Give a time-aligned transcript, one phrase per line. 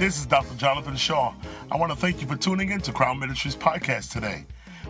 [0.00, 0.54] This is Dr.
[0.54, 1.34] Jonathan Shaw.
[1.70, 4.46] I want to thank you for tuning in to Crown Ministries podcast today.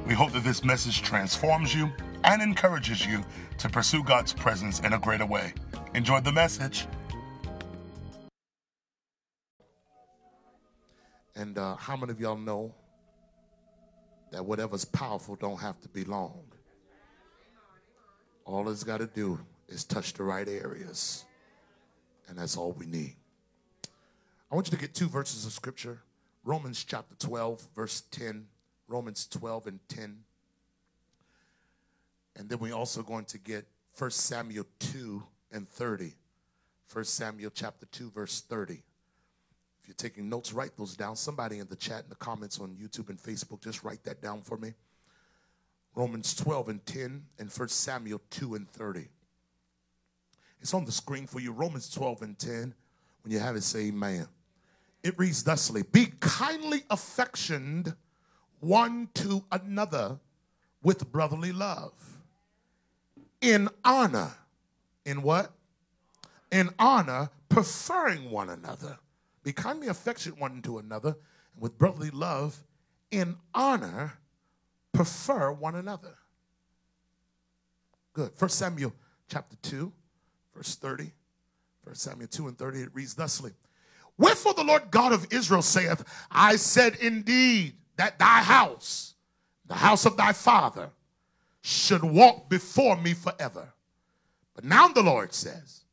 [0.06, 1.90] We hope that this message transforms you
[2.22, 3.25] and encourages you
[3.58, 5.52] to pursue God's presence in a greater way.
[5.96, 6.86] Enjoy the message.
[11.34, 12.72] And uh, how many of y'all know
[14.30, 16.45] that whatever's powerful don't have to be long?
[18.45, 21.24] All it's got to do is touch the right areas,
[22.29, 23.16] and that's all we need.
[24.50, 26.00] I want you to get two verses of scripture
[26.45, 28.46] Romans chapter 12, verse 10.
[28.88, 30.18] Romans 12 and 10.
[32.36, 35.22] And then we're also going to get 1 Samuel 2
[35.52, 36.14] and 30.
[36.92, 38.82] 1 Samuel chapter 2, verse 30.
[39.80, 41.14] If you're taking notes, write those down.
[41.14, 44.41] Somebody in the chat in the comments on YouTube and Facebook, just write that down
[44.41, 44.74] for me.
[45.94, 49.06] Romans 12 and 10 and 1 Samuel 2 and 30.
[50.60, 51.52] It's on the screen for you.
[51.52, 52.74] Romans 12 and 10.
[53.22, 54.27] When you have it, say amen.
[55.02, 57.94] It reads thusly Be kindly affectioned
[58.61, 60.19] one to another
[60.83, 61.92] with brotherly love,
[63.41, 64.33] in honor.
[65.05, 65.52] In what?
[66.52, 68.98] In honor, preferring one another.
[69.42, 71.16] Be kindly affectioned one to another
[71.58, 72.62] with brotherly love,
[73.10, 74.14] in honor,
[74.92, 76.16] prefer one another.
[78.12, 78.32] Good.
[78.34, 78.92] First Samuel
[79.28, 79.92] chapter 2,
[80.55, 81.12] verse 30.
[81.84, 83.53] First Samuel 2 and 30, it reads thusly.
[84.20, 89.14] Wherefore the Lord God of Israel saith, I said indeed that thy house,
[89.64, 90.90] the house of thy father,
[91.62, 93.72] should walk before me forever.
[94.54, 95.84] But now the Lord says,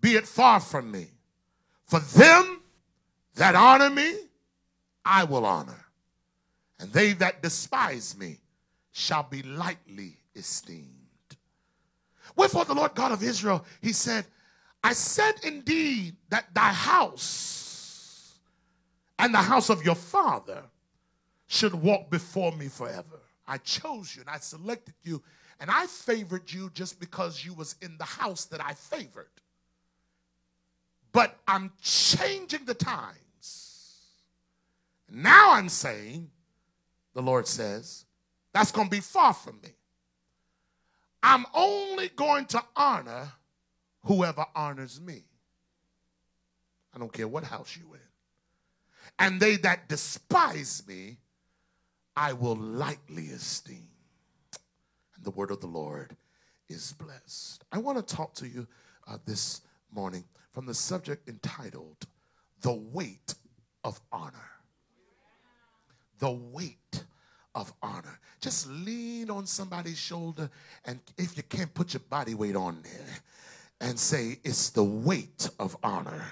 [0.00, 1.08] Be it far from me.
[1.86, 2.62] For them
[3.34, 4.14] that honor me,
[5.04, 5.86] I will honor.
[6.78, 8.38] And they that despise me
[8.92, 10.86] shall be lightly esteemed.
[12.36, 14.24] Wherefore the Lord God of Israel, he said,
[14.86, 18.38] I said indeed that thy house
[19.18, 20.62] and the house of your father
[21.48, 23.18] should walk before me forever.
[23.48, 25.24] I chose you and I selected you
[25.58, 29.26] and I favored you just because you was in the house that I favored.
[31.10, 34.04] But I'm changing the times.
[35.10, 36.30] Now I'm saying,
[37.12, 38.04] the Lord says,
[38.52, 39.70] that's going to be far from me.
[41.24, 43.32] I'm only going to honor
[44.06, 45.24] whoever honors me.
[46.94, 48.00] I don't care what house you in
[49.18, 51.18] and they that despise me,
[52.14, 53.88] I will lightly esteem.
[55.14, 56.16] And the word of the Lord
[56.68, 57.64] is blessed.
[57.72, 58.66] I want to talk to you
[59.06, 59.62] uh, this
[59.92, 62.06] morning from the subject entitled
[62.60, 63.34] The Weight
[63.84, 64.50] of Honor.
[66.18, 67.04] The weight
[67.54, 68.18] of honor.
[68.40, 70.50] Just lean on somebody's shoulder,
[70.84, 73.18] and if you can't put your body weight on there,
[73.80, 76.24] and say, It's the weight of honor.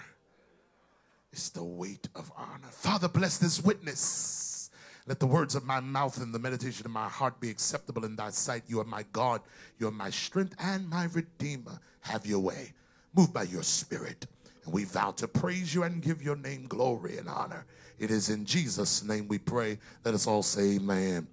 [1.32, 2.68] It's the weight of honor.
[2.70, 4.70] Father, bless this witness.
[5.06, 8.16] Let the words of my mouth and the meditation of my heart be acceptable in
[8.16, 8.62] thy sight.
[8.68, 9.42] You are my God.
[9.78, 11.78] You are my strength and my redeemer.
[12.00, 12.72] Have your way.
[13.14, 14.26] Move by your spirit.
[14.64, 17.66] And we vow to praise you and give your name glory and honor.
[17.98, 19.78] It is in Jesus' name we pray.
[20.04, 21.26] Let us all say amen.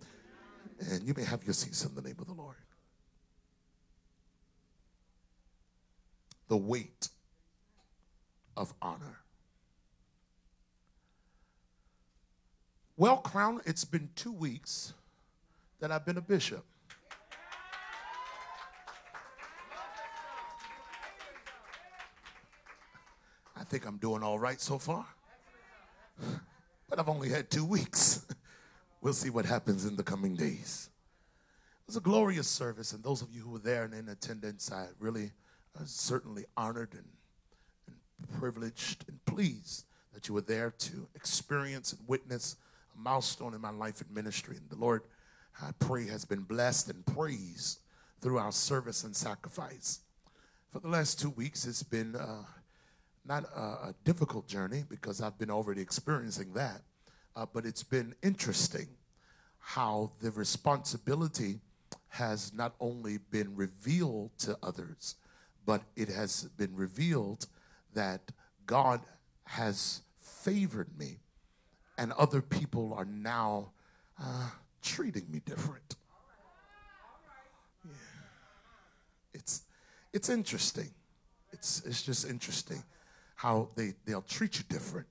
[0.92, 2.56] And you may have your seats in the name of the Lord.
[6.52, 7.08] The weight
[8.58, 9.20] of honor.
[12.98, 14.94] Well, Crown, it's been two weeks
[15.80, 16.66] that I've been a bishop.
[23.56, 25.06] I think I'm doing all right so far.
[26.90, 28.26] But I've only had two weeks.
[29.00, 30.90] We'll see what happens in the coming days.
[31.84, 34.70] It was a glorious service, and those of you who were there and in attendance,
[34.70, 35.32] I really
[35.80, 37.06] uh, certainly honored and,
[37.88, 42.58] and privileged and pleased that you were there to experience and witness
[42.96, 44.58] a milestone in my life and ministry.
[44.58, 45.04] And the Lord,
[45.62, 47.80] I pray, has been blessed and praised
[48.22, 50.00] through our service and sacrifice.
[50.72, 52.44] For the last two weeks, it's been uh,
[53.26, 56.82] not a, a, difficult journey because I've been already experiencing that,
[57.36, 58.88] uh, but it's been interesting
[59.60, 61.60] how the responsibility
[62.10, 65.16] has not only been revealed to others,
[65.66, 67.48] but it has been revealed
[67.94, 68.32] that
[68.66, 69.02] God
[69.46, 71.18] has favored me
[71.98, 73.72] and other people are now
[74.20, 74.50] uh,
[74.82, 75.96] treating me different.
[77.86, 77.92] Yeah.
[79.34, 79.64] It's,
[80.14, 80.90] it's interesting.
[81.52, 82.84] It's, it's just interesting
[83.36, 85.08] how they, they'll treat you different.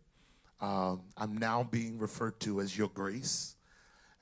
[0.61, 3.57] Um, I'm now being referred to as Your Grace,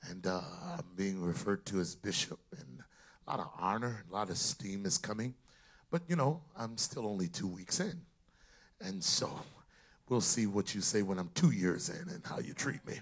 [0.09, 0.41] and uh,
[0.77, 2.79] I'm being referred to as Bishop, and
[3.27, 5.33] a lot of honor, a lot of esteem is coming.
[5.91, 8.01] But you know, I'm still only two weeks in.
[8.81, 9.29] And so
[10.09, 12.99] We'll see what you say when I'm two years in and how you treat me.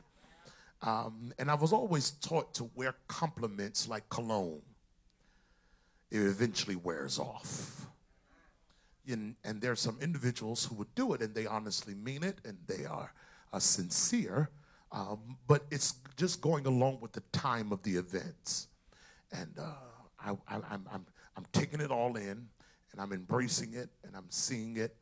[0.81, 4.61] Um, and I was always taught to wear compliments like cologne.
[6.11, 7.87] It eventually wears off.
[9.09, 12.39] And, and there are some individuals who would do it and they honestly mean it
[12.43, 13.13] and they are
[13.53, 14.49] uh, sincere,
[14.91, 18.67] um, but it's just going along with the time of the events.
[19.31, 19.71] And uh,
[20.19, 21.05] I, I'm, I'm,
[21.37, 22.49] I'm taking it all in
[22.97, 24.95] and I'm embracing it and I'm seeing it.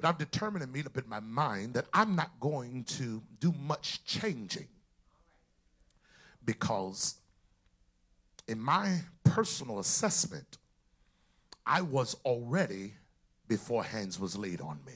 [0.00, 3.52] But I've determined and made up in my mind that I'm not going to do
[3.52, 4.68] much changing
[6.44, 7.16] because
[8.48, 10.56] in my personal assessment,
[11.66, 12.94] I was already
[13.46, 14.94] before hands was laid on me.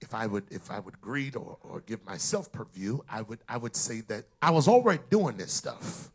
[0.00, 3.56] If I would, if I would greet or, or give myself purview, I would, I
[3.56, 6.10] would say that I was already doing this stuff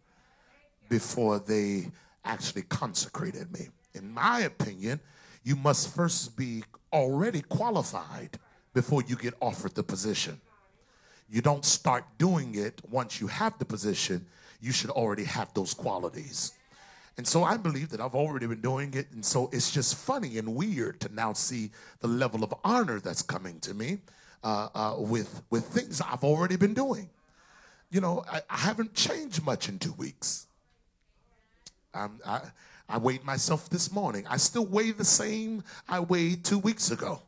[0.89, 1.88] before they
[2.28, 3.70] actually consecrated me.
[3.94, 5.00] In my opinion,
[5.44, 6.64] you must first be
[6.94, 8.38] already qualified
[8.74, 10.40] before you get offered the position.
[11.30, 14.26] You don't start doing it once you have the position.
[14.62, 16.54] You should already have those qualities.
[17.18, 19.08] And so I believe that I've already been doing it.
[19.12, 23.22] And so it's just funny and weird to now see the level of honor that's
[23.22, 24.00] coming to me
[24.44, 27.10] uh, uh, with, with things I've already been doing.
[27.90, 30.47] You know, I, I haven't changed much in two weeks.
[31.94, 32.42] I'm, I,
[32.89, 34.25] I weighed myself this morning.
[34.30, 37.22] I still weigh the same I weighed two weeks ago.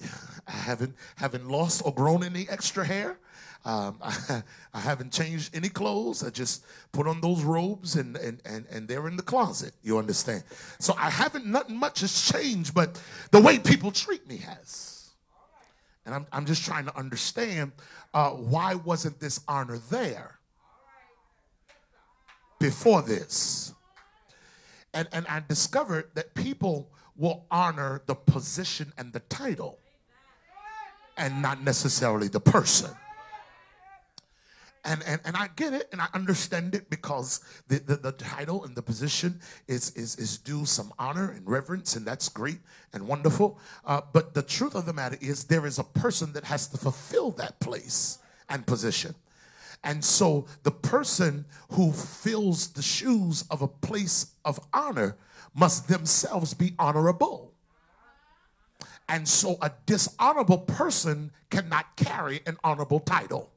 [0.46, 3.18] I haven't haven't lost or grown any extra hair.
[3.64, 4.42] Um, I,
[4.74, 6.22] I, haven't changed any clothes.
[6.22, 9.72] I just put on those robes and, and, and, and they're in the closet.
[9.82, 10.44] You understand?
[10.78, 15.08] So I haven't, nothing much has changed, but the way people treat me has.
[16.04, 17.72] And I'm, I'm just trying to understand
[18.12, 20.38] uh, why wasn't this honor there
[22.64, 23.74] before this?
[24.94, 29.78] And, and I discovered that people will honor the position and the title
[31.18, 32.90] and not necessarily the person.
[34.86, 38.64] And, and, and I get it and I understand it because the, the, the, title
[38.64, 42.60] and the position is, is, is due some honor and reverence, and that's great
[42.94, 43.58] and wonderful.
[43.84, 46.78] Uh, but the truth of the matter is, there is a person that has to
[46.78, 48.18] fulfill that place
[48.48, 49.14] and position.
[49.84, 55.18] And so the person who fills the shoes of a place of honor
[55.54, 57.52] must themselves be honorable.
[59.08, 63.50] And so a dishonorable person cannot carry an honorable title.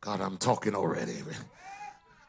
[0.00, 1.22] God, I'm talking already.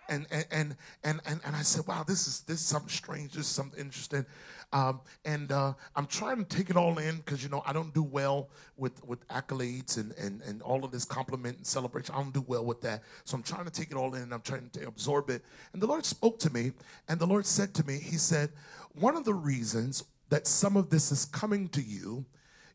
[0.09, 3.33] And and and and and, and I said, wow, this is this is something strange,
[3.33, 4.25] this is something interesting.
[4.73, 7.93] Um, and uh, I'm trying to take it all in because you know I don't
[7.93, 12.15] do well with with accolades and, and and all of this compliment and celebration.
[12.15, 13.03] I don't do well with that.
[13.25, 15.43] So I'm trying to take it all in and I'm trying to absorb it.
[15.73, 16.71] And the Lord spoke to me,
[17.09, 18.51] and the Lord said to me, He said,
[18.93, 22.25] one of the reasons that some of this is coming to you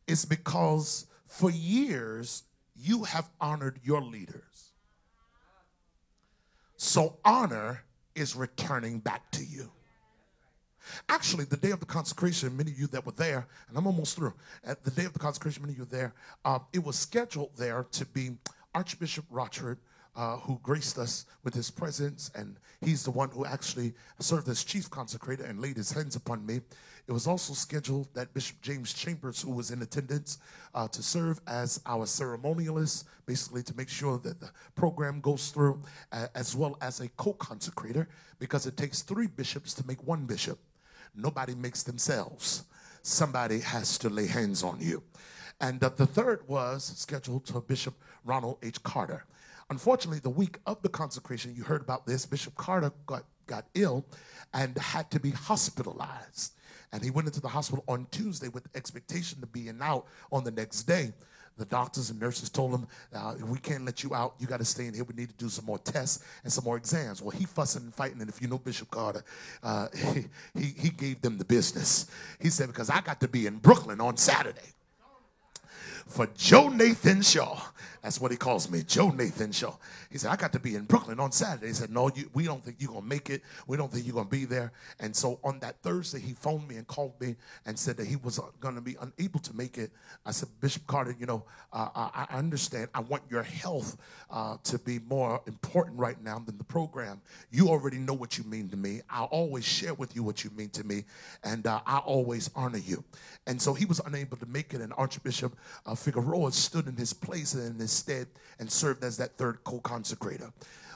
[0.07, 2.45] is because for years
[2.77, 4.73] you have honored your leaders.
[6.77, 7.83] So honor
[8.15, 9.71] is returning back to you.
[11.09, 14.17] Actually, the day of the consecration, many of you that were there, and I'm almost
[14.17, 14.35] through,
[14.65, 17.51] at the day of the consecration, many of you were there, uh, it was scheduled
[17.57, 18.31] there to be
[18.75, 19.79] Archbishop Rochford
[20.17, 24.65] uh, who graced us with his presence, and he's the one who actually served as
[24.65, 26.61] chief consecrator and laid his hands upon me.
[27.07, 30.39] It was also scheduled that Bishop James Chambers, who was in attendance,
[30.75, 35.81] uh, to serve as our ceremonialist, basically to make sure that the program goes through,
[36.11, 38.07] uh, as well as a co consecrator,
[38.39, 40.59] because it takes three bishops to make one bishop.
[41.17, 42.65] Nobody makes themselves,
[43.03, 45.03] somebody has to lay hands on you.
[45.61, 47.95] And uh, the third was scheduled to Bishop
[48.25, 48.83] Ronald H.
[48.83, 49.25] Carter.
[49.71, 54.05] Unfortunately, the week of the consecration, you heard about this, Bishop Carter got, got ill
[54.53, 56.53] and had to be hospitalized.
[56.93, 60.07] And he went into the hospital on Tuesday with the expectation to be in out
[60.31, 61.13] on the next day.
[61.59, 64.35] The doctors and nurses told him, uh, we can't let you out.
[64.39, 65.05] You got to stay in here.
[65.05, 67.23] We need to do some more tests and some more exams.
[67.23, 68.21] Well, he fussing and fighting.
[68.21, 69.25] And if you know Bishop Carter,
[69.63, 72.11] uh, he, he, he gave them the business.
[72.41, 74.75] He said, because I got to be in Brooklyn on Saturday
[76.07, 77.61] for Joe Nathan Shaw.
[78.03, 79.75] That's what he calls me, Joe Nathan Shaw.
[80.11, 81.69] He said, I got to be in Brooklyn on Saturday.
[81.69, 83.43] He said, No, you, we don't think you're going to make it.
[83.67, 84.73] We don't think you're going to be there.
[85.01, 88.17] And so on that Thursday, he phoned me and called me and said that he
[88.17, 89.91] was going to be unable to make it.
[90.25, 92.89] I said, Bishop Carter, you know, uh, I, I, understand.
[92.95, 93.97] I want your health
[94.31, 97.21] uh, to be more important right now than the program.
[97.51, 99.03] You already know what you mean to me.
[99.11, 101.05] I'll always share with you what you mean to me,
[101.45, 103.05] and uh, I always honor you.
[103.47, 107.13] And so he was unable to make it, and Archbishop uh, Figueroa stood in his
[107.13, 108.27] place and in his stead
[108.59, 110.53] and served as that third co-consecrator.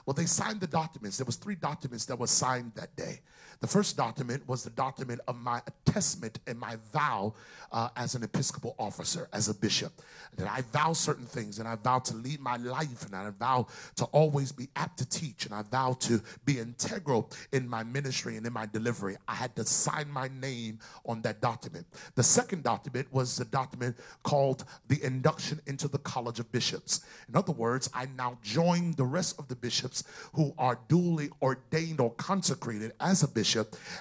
[0.07, 1.19] Well, they signed the documents.
[1.19, 3.21] There was three documents that were signed that day.
[3.61, 7.35] The first document was the document of my attestment and my vow
[7.71, 9.93] uh, as an Episcopal officer, as a bishop.
[10.37, 13.67] That I vow certain things and I vow to lead my life and I vow
[13.97, 18.39] to always be apt to teach and I vow to be integral in my ministry
[18.39, 19.19] and in my delivery.
[19.29, 21.87] I had to sign my name on that document.
[22.15, 27.05] The second document was the document called the induction into the College of Bishops.
[27.29, 32.01] In other words, I now join the rest of the bishops who are duly ordained
[32.01, 33.50] or consecrated as a bishop,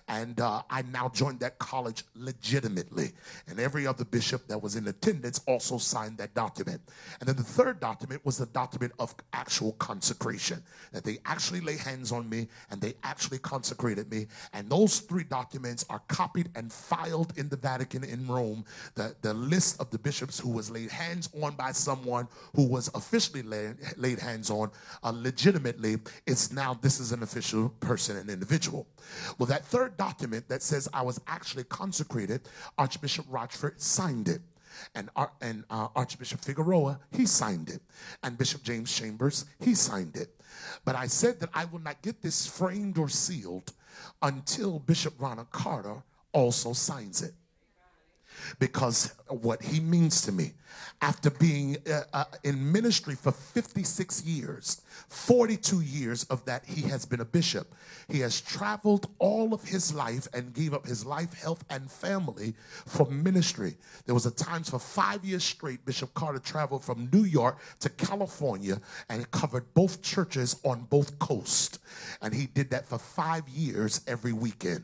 [0.08, 3.12] and uh, I now joined that college legitimately.
[3.48, 6.82] And every other bishop that was in attendance also signed that document.
[7.20, 11.78] And then the third document was the document of actual consecration, that they actually lay
[11.78, 14.28] hands on me and they actually consecrated me.
[14.54, 18.66] And those three documents are copied and filed in the Vatican in Rome.
[18.96, 22.90] The, the list of the bishops who was laid hands on by someone who was
[22.94, 24.72] officially laid, laid hands on
[25.04, 28.88] uh, legitimately, it's now this is an official person, an individual.
[29.40, 32.42] Well, that third document that says I was actually consecrated,
[32.78, 34.42] Archbishop Rochford signed it.
[34.96, 35.10] And,
[35.42, 37.82] and uh, Archbishop Figueroa, he signed it.
[38.22, 40.30] And Bishop James Chambers, he signed it.
[40.86, 43.72] But I said that I will not get this framed or sealed
[44.22, 46.04] until Bishop Ronald Carter
[46.34, 47.34] also signs it
[48.60, 50.54] because what he means to me.
[51.02, 57.06] After being uh, uh, in ministry for 56 years, 42 years of that, he has
[57.06, 57.74] been a bishop.
[58.10, 62.54] He has traveled all of his life and gave up his life, health, and family
[62.86, 63.76] for ministry.
[64.06, 67.90] There was a times for five years straight, Bishop Carter traveled from New York to
[67.90, 68.80] California
[69.10, 71.80] and covered both churches on both coasts.
[72.22, 74.84] And he did that for five years every weekend.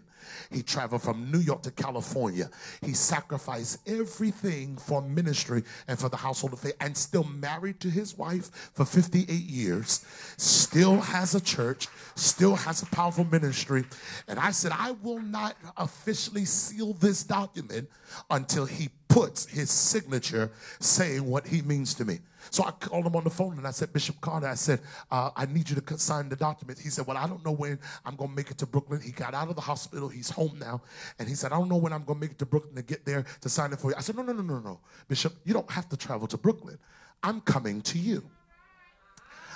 [0.51, 2.49] He traveled from New York to California.
[2.81, 7.89] He sacrificed everything for ministry and for the household of faith and still married to
[7.89, 10.05] his wife for 58 years.
[10.37, 13.85] Still has a church, still has a powerful ministry.
[14.27, 17.89] And I said, I will not officially seal this document
[18.29, 22.19] until he puts his signature saying what he means to me.
[22.49, 24.79] So I called him on the phone and I said, Bishop Carter, I said,
[25.11, 26.79] uh, I need you to sign the document.
[26.79, 29.01] He said, Well, I don't know when I'm going to make it to Brooklyn.
[29.01, 30.09] He got out of the hospital.
[30.09, 30.81] He's home now.
[31.19, 32.81] And he said, I don't know when I'm going to make it to Brooklyn to
[32.81, 33.95] get there to sign it for you.
[33.97, 34.79] I said, No, no, no, no, no.
[35.07, 36.77] Bishop, you don't have to travel to Brooklyn.
[37.23, 38.23] I'm coming to you.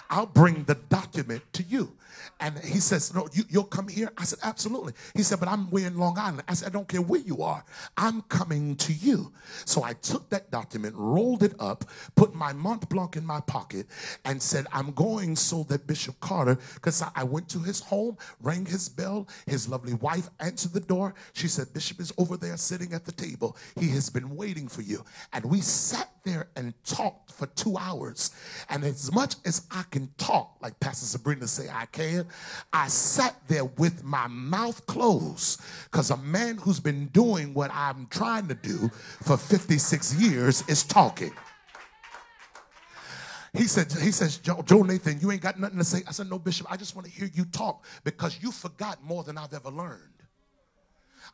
[0.10, 1.92] I'll bring the document to you.
[2.40, 4.12] And he says, No, you, will come here?
[4.18, 4.94] I said, Absolutely.
[5.14, 6.44] He said, But I'm way in Long Island.
[6.48, 7.64] I said, I don't care where you are.
[7.98, 9.34] I'm coming to you.
[9.66, 11.86] So I took that document, rolled it up,
[12.16, 13.88] put my Mont Blanc in my pocket,
[14.26, 18.18] and said, I'm going so that Bishop Carter, because I, I went to his home,
[18.42, 19.28] rang his bell.
[19.46, 21.14] His lovely wife answered the door.
[21.34, 23.58] She said, Bishop is over there sitting at the table.
[23.78, 25.04] He has been waiting for you.
[25.34, 28.32] And we sat there and talked for two hours.
[28.70, 32.26] And as much as I can talk, like Pastor Sabrina say I can,
[32.72, 38.08] I sat there with my mouth closed because a man who's been doing what I'm
[38.10, 38.90] trying to do
[39.24, 41.32] for 56 years is talking.
[43.54, 46.04] He said, he says, Joe, Joe, Nathan, you ain't got nothing to say.
[46.08, 49.24] I said, no, Bishop, I just want to hear you talk because you forgot more
[49.24, 50.19] than I've ever learned.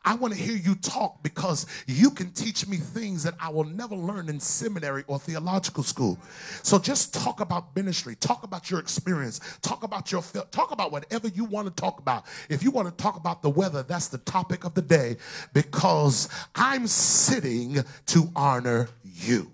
[0.06, 3.64] I want to hear you talk because you can teach me things that I will
[3.64, 6.16] never learn in seminary or theological school.
[6.62, 10.22] So just talk about ministry, talk about your experience, talk about your
[10.52, 12.24] talk about whatever you want to talk about.
[12.48, 15.16] If you want to talk about the weather, that's the topic of the day
[15.52, 19.50] because I'm sitting to honor you.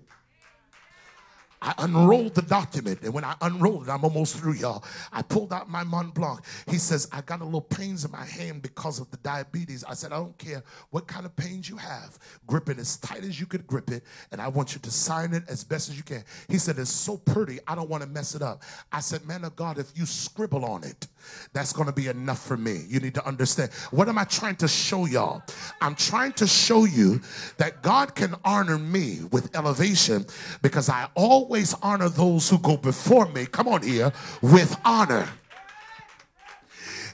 [1.62, 4.82] I unrolled the document, and when I unrolled it, I'm almost through, y'all.
[5.12, 6.40] I pulled out my Mont Blanc.
[6.68, 9.84] He says, I got a little pains in my hand because of the diabetes.
[9.84, 12.18] I said, I don't care what kind of pains you have.
[12.48, 14.02] Grip it as tight as you could grip it,
[14.32, 16.24] and I want you to sign it as best as you can.
[16.48, 18.62] He said, It's so pretty, I don't want to mess it up.
[18.90, 21.06] I said, Man of God, if you scribble on it,
[21.52, 22.84] that's going to be enough for me.
[22.88, 23.70] You need to understand.
[23.92, 25.42] What am I trying to show y'all?
[25.80, 27.20] I'm trying to show you
[27.58, 30.26] that God can honor me with elevation
[30.60, 31.51] because I always
[31.82, 33.46] honor those who go before me.
[33.46, 35.28] Come on here with honor.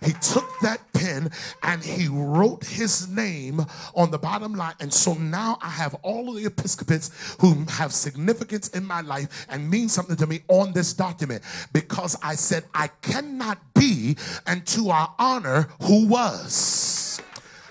[0.03, 1.31] He took that pen
[1.63, 3.61] and he wrote his name
[3.97, 4.75] on the bottom line.
[4.81, 9.47] And so now I have all of the Episcopates who have significance in my life
[9.49, 11.43] and mean something to me on this document
[11.73, 14.17] because I said, I cannot be
[14.47, 16.98] and to our honor who was.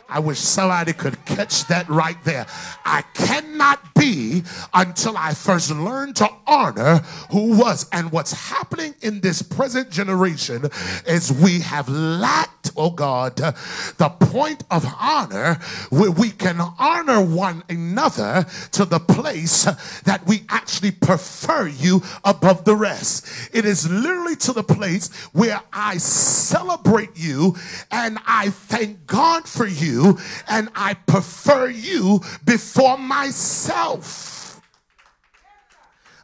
[0.10, 2.46] I wish somebody could catch that right there.
[2.86, 7.00] I cannot be until I first learn to honor
[7.32, 7.88] who was.
[7.92, 10.70] And what's happening in this present generation
[11.06, 15.56] is we have lacked oh God, the point of honor
[15.90, 19.64] where we can honor one another to the place
[20.04, 23.28] that we actually prefer you above the rest.
[23.54, 27.56] It is literally to the place where I celebrate you
[27.92, 30.18] and I thank God for you
[30.48, 34.37] and I prefer you before myself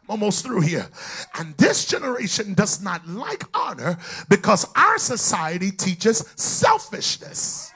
[0.08, 0.88] almost through here.
[1.38, 7.73] And this generation does not like honor because our society teaches selfishness.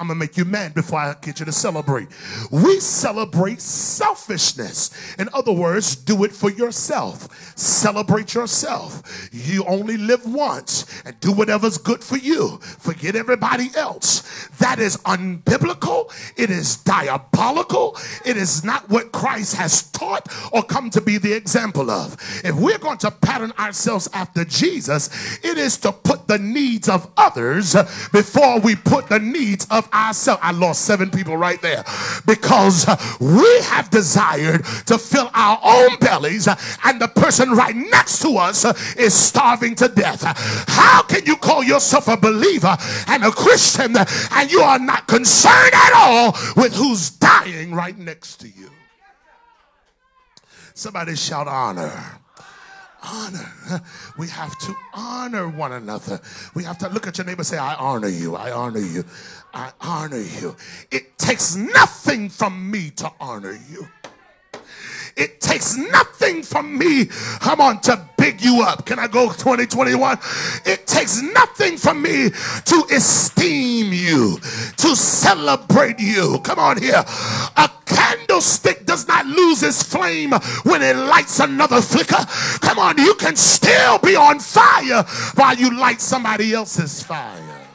[0.00, 2.08] I'm gonna make you mad before I get you to celebrate.
[2.50, 4.90] We celebrate selfishness.
[5.18, 7.28] In other words, do it for yourself.
[7.54, 9.28] Celebrate yourself.
[9.30, 12.56] You only live once and do whatever's good for you.
[12.62, 14.48] Forget everybody else.
[14.58, 16.10] That is unbiblical.
[16.34, 17.98] It is diabolical.
[18.24, 22.16] It is not what Christ has taught or come to be the example of.
[22.42, 25.10] If we're going to pattern ourselves after Jesus,
[25.44, 27.74] it is to put the needs of others
[28.12, 30.40] before we put the needs of ourselves.
[30.42, 31.84] I lost seven people right there
[32.26, 37.74] because uh, we have desired to fill our own bellies, uh, and the person right
[37.74, 40.22] next to us uh, is starving to death.
[40.68, 45.74] How can you call yourself a believer and a Christian and you are not concerned
[45.74, 48.70] at all with who's dying right next to you?
[50.74, 51.92] Somebody shout honor
[53.02, 53.82] honor.
[54.18, 56.20] We have to honor one another.
[56.54, 58.36] We have to look at your neighbor say, I honor you.
[58.36, 59.04] I honor you.
[59.54, 60.56] I honor you.
[60.90, 63.88] It takes nothing from me to honor you.
[65.16, 67.06] It takes nothing from me,
[67.40, 68.86] come on, to big you up.
[68.86, 70.18] Can I go 2021?
[70.66, 74.38] It takes nothing from me to esteem you,
[74.76, 76.38] to celebrate you.
[76.40, 77.02] Come on here.
[77.56, 80.32] A candlestick does not lose its flame
[80.64, 82.24] when it lights another flicker.
[82.60, 85.02] Come on, you can still be on fire
[85.34, 87.69] while you light somebody else's fire.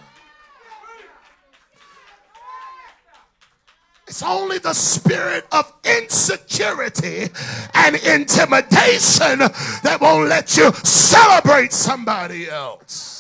[4.16, 7.28] It's only the spirit of insecurity
[7.74, 13.15] and intimidation that won't let you celebrate somebody else.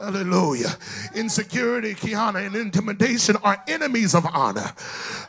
[0.00, 0.76] Hallelujah.
[1.14, 4.72] Insecurity, Kiana, and intimidation are enemies of honor.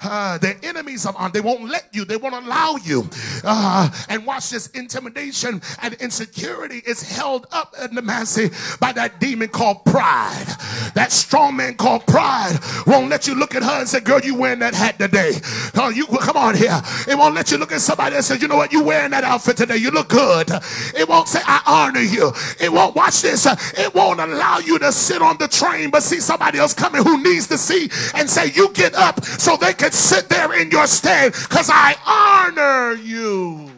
[0.01, 1.31] Uh, they're enemies of honor.
[1.31, 3.07] They won't let you, they won't allow you.
[3.43, 9.19] Uh, and watch this intimidation and insecurity is held up in the massy by that
[9.19, 10.47] demon called pride.
[10.95, 14.35] That strong man called pride won't let you look at her and say, Girl, you
[14.35, 15.33] wearing that hat today.
[15.75, 16.81] Oh, you come on here.
[17.07, 19.23] It won't let you look at somebody and say, You know what, you wearing that
[19.23, 19.77] outfit today.
[19.77, 20.49] You look good.
[20.97, 22.31] It won't say, I honor you.
[22.59, 23.45] It won't watch this.
[23.77, 27.21] It won't allow you to sit on the train but see somebody else coming who
[27.21, 30.87] needs to see and say, You get up so they can sit there in your
[30.87, 33.71] stead because I honor you.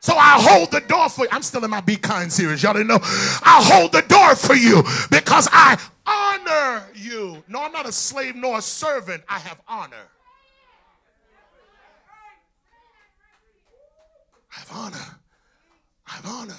[0.00, 1.28] So I hold the door for you.
[1.30, 2.62] I'm still in my Be Kind series.
[2.62, 3.00] Y'all didn't know.
[3.02, 7.42] I hold the door for you because I honor you.
[7.48, 9.22] No, I'm not a slave nor a servant.
[9.28, 10.08] I have honor.
[14.50, 15.18] I have honor.
[16.06, 16.54] I have honor.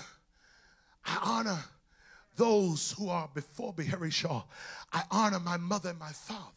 [1.06, 1.60] I honor
[2.36, 4.44] those who are before me, Harry Shaw.
[4.92, 6.52] I honor my mother and my father.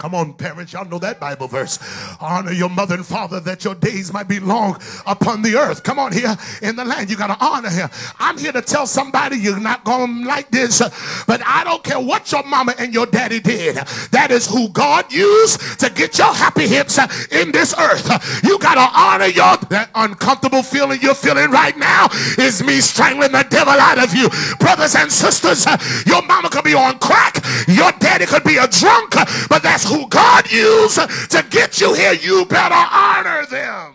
[0.00, 1.78] Come on, parents, y'all know that Bible verse.
[2.20, 5.82] Honor your mother and father that your days might be long upon the earth.
[5.82, 7.10] Come on here in the land.
[7.10, 7.90] You got to honor him.
[8.18, 10.78] I'm here to tell somebody you're not going to like this,
[11.26, 13.76] but I don't care what your mama and your daddy did.
[14.10, 16.98] That is who God used to get your happy hips
[17.30, 18.42] in this earth.
[18.42, 22.08] You got to honor your that uncomfortable feeling you're feeling right now
[22.38, 24.30] is me strangling the devil out of you.
[24.60, 25.66] Brothers and sisters,
[26.06, 27.44] your mama could be on crack.
[27.68, 29.10] Your daddy could be a drunk,
[29.50, 30.98] but that's who God used
[31.30, 32.12] to get you here.
[32.12, 33.94] You better honor them.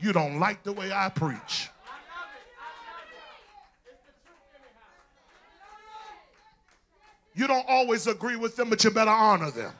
[0.00, 1.68] You don't like the way I preach.
[7.34, 9.72] You don't always agree with them, but you better honor them.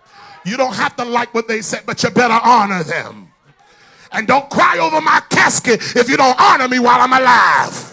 [0.45, 3.29] You don't have to like what they say, but you better honor them.
[4.11, 7.92] And don't cry over my casket if you don't honor me while I'm alive.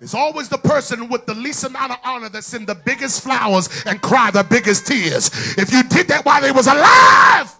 [0.00, 3.68] It's always the person with the least amount of honor that send the biggest flowers
[3.86, 5.30] and cry the biggest tears.
[5.56, 7.58] If you did that while they was alive,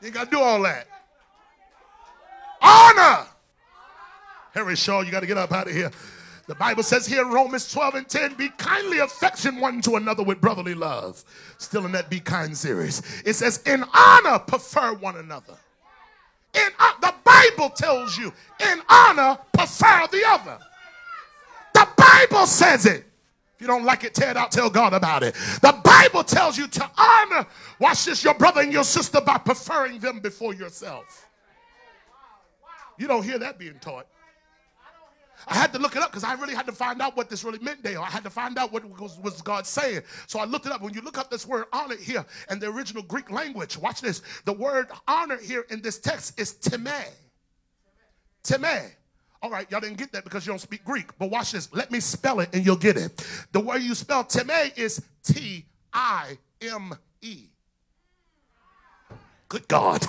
[0.00, 0.86] you ain't got to do all that.
[2.62, 3.26] Honor.
[4.54, 5.90] Harry Shaw, you got to get up out of here.
[6.46, 10.22] The Bible says here in Romans 12 and 10, be kindly affection one to another
[10.22, 11.22] with brotherly love.
[11.58, 13.02] Still in that Be Kind series.
[13.26, 15.58] It says, in honor, prefer one another.
[16.54, 20.58] In uh, the Bible tells you, in honor, prefer the other.
[21.74, 23.04] The Bible says it.
[23.54, 25.34] If you don't like it, tear it out, tell God about it.
[25.62, 27.46] The Bible tells you to honor,
[27.80, 31.26] watch this, your brother and your sister by preferring them before yourself.
[32.98, 34.06] You don't hear that being taught.
[35.46, 37.44] I had to look it up because I really had to find out what this
[37.44, 38.02] really meant, Dale.
[38.02, 40.02] I had to find out what was, was God saying.
[40.26, 40.82] So I looked it up.
[40.82, 44.22] When you look up this word honor here in the original Greek language, watch this.
[44.44, 46.88] The word honor here in this text is time.
[48.42, 48.90] Time.
[49.40, 51.16] All right, y'all didn't get that because you don't speak Greek.
[51.18, 51.72] But watch this.
[51.72, 53.24] Let me spell it and you'll get it.
[53.52, 57.48] The way you spell time is T I M E.
[59.50, 60.04] Good God.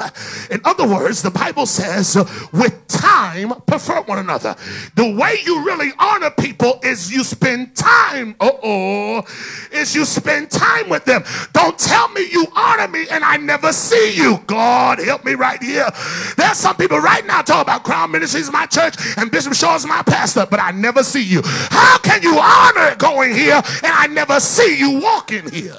[0.51, 2.17] In other words, the Bible says,
[2.51, 4.53] with time, prefer one another.
[4.95, 8.35] The way you really honor people is you spend time.
[8.41, 9.23] Oh.
[9.71, 11.23] Is you spend time with them.
[11.53, 14.39] Don't tell me you honor me and I never see you.
[14.45, 15.87] God, help me right here.
[16.35, 19.85] There's some people right now talking about Crown Ministries, my church, and Bishop Shaw is
[19.85, 21.41] my pastor, but I never see you.
[21.45, 25.77] How can you honor going here and I never see you walking here?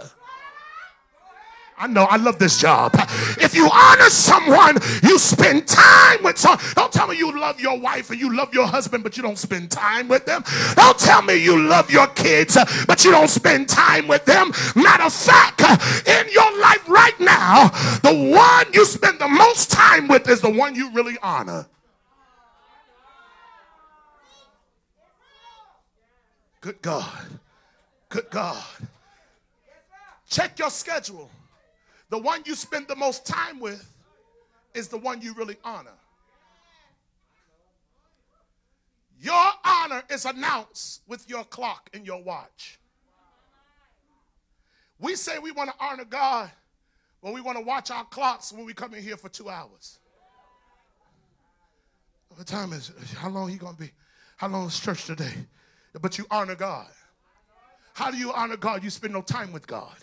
[1.81, 2.93] I know I love this job.
[3.41, 6.63] If you honor someone, you spend time with someone.
[6.75, 9.39] Don't tell me you love your wife and you love your husband, but you don't
[9.39, 10.45] spend time with them.
[10.77, 14.53] Don't tell me you love your kids, but you don't spend time with them.
[14.77, 15.63] Matter of fact,
[16.07, 17.69] in your life right now,
[18.03, 21.67] the one you spend the most time with is the one you really honor.
[26.61, 27.41] Good God.
[28.11, 28.63] Good God.
[30.29, 31.31] Check your schedule.
[32.11, 33.89] The one you spend the most time with
[34.75, 35.91] is the one you really honor.
[39.21, 42.79] Your honor is announced with your clock and your watch.
[44.99, 46.51] We say we want to honor God,
[47.23, 49.99] but we want to watch our clocks when we come in here for two hours.
[52.35, 52.97] What time is it?
[53.17, 53.91] How long are you going to be?
[54.37, 55.33] How long is church today?
[56.01, 56.89] But you honor God.
[57.93, 58.83] How do you honor God?
[58.83, 59.97] You spend no time with God.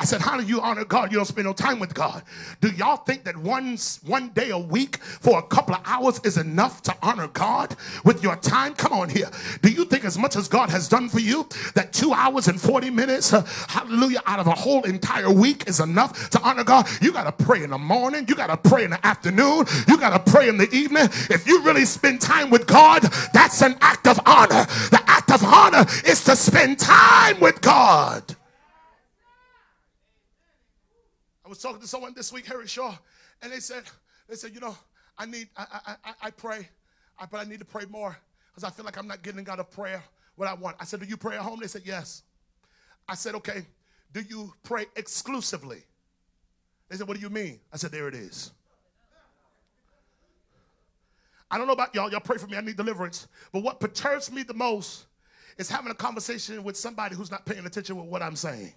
[0.00, 1.12] I said, How do you honor God?
[1.12, 2.22] You don't spend no time with God.
[2.62, 6.38] Do y'all think that one, one day a week for a couple of hours is
[6.38, 8.72] enough to honor God with your time?
[8.74, 9.30] Come on here.
[9.60, 12.58] Do you think, as much as God has done for you, that two hours and
[12.58, 16.88] 40 minutes, uh, hallelujah, out of a whole entire week is enough to honor God?
[17.02, 19.98] You got to pray in the morning, you got to pray in the afternoon, you
[19.98, 21.04] got to pray in the evening.
[21.28, 23.02] If you really spend time with God,
[23.34, 24.64] that's an act of honor.
[24.90, 28.36] The act of honor is to spend time with God.
[31.50, 32.96] Was talking to someone this week, Harry Shaw,
[33.42, 33.82] and they said,
[34.28, 34.76] they said, you know,
[35.18, 36.68] I need, I, I, I, pray,
[37.18, 38.16] I, but I need to pray more
[38.50, 40.02] because I feel like I'm not getting God of prayer
[40.36, 40.76] what I want.
[40.80, 41.58] I said, do you pray at home?
[41.60, 42.22] They said, yes.
[43.08, 43.66] I said, okay,
[44.12, 45.82] do you pray exclusively?
[46.88, 47.58] They said, what do you mean?
[47.72, 48.52] I said, there it is.
[51.50, 52.10] I don't know about y'all.
[52.10, 52.56] Y'all pray for me.
[52.56, 53.26] I need deliverance.
[53.52, 55.06] But what perturbs me the most
[55.58, 58.72] is having a conversation with somebody who's not paying attention with what I'm saying.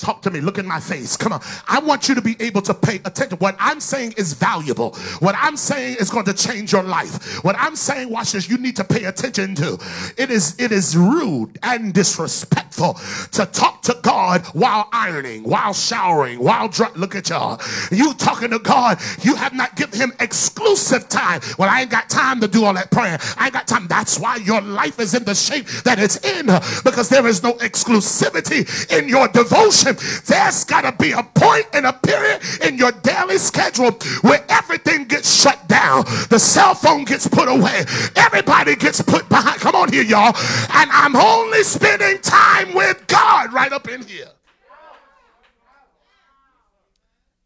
[0.00, 0.40] Talk to me.
[0.40, 1.14] Look in my face.
[1.14, 1.42] Come on.
[1.68, 3.36] I want you to be able to pay attention.
[3.36, 4.94] What I'm saying is valuable.
[5.18, 7.44] What I'm saying is going to change your life.
[7.44, 9.78] What I'm saying, watch this, you need to pay attention to.
[10.16, 12.94] It is it is rude and disrespectful
[13.32, 16.90] to talk to God while ironing, while showering, while dry.
[16.96, 17.60] Look at y'all.
[17.90, 21.42] You talking to God, you have not given him exclusive time.
[21.58, 23.18] Well, I ain't got time to do all that praying.
[23.36, 23.86] I ain't got time.
[23.86, 26.46] That's why your life is in the shape that it's in
[26.84, 28.64] because there is no exclusivity
[28.98, 29.89] in your devotion
[30.26, 35.04] there's got to be a point and a period in your daily schedule where everything
[35.04, 36.04] gets shut down.
[36.28, 37.84] The cell phone gets put away.
[38.16, 39.60] Everybody gets put behind.
[39.60, 40.36] Come on here, y'all.
[40.72, 44.28] And I'm only spending time with God right up in here.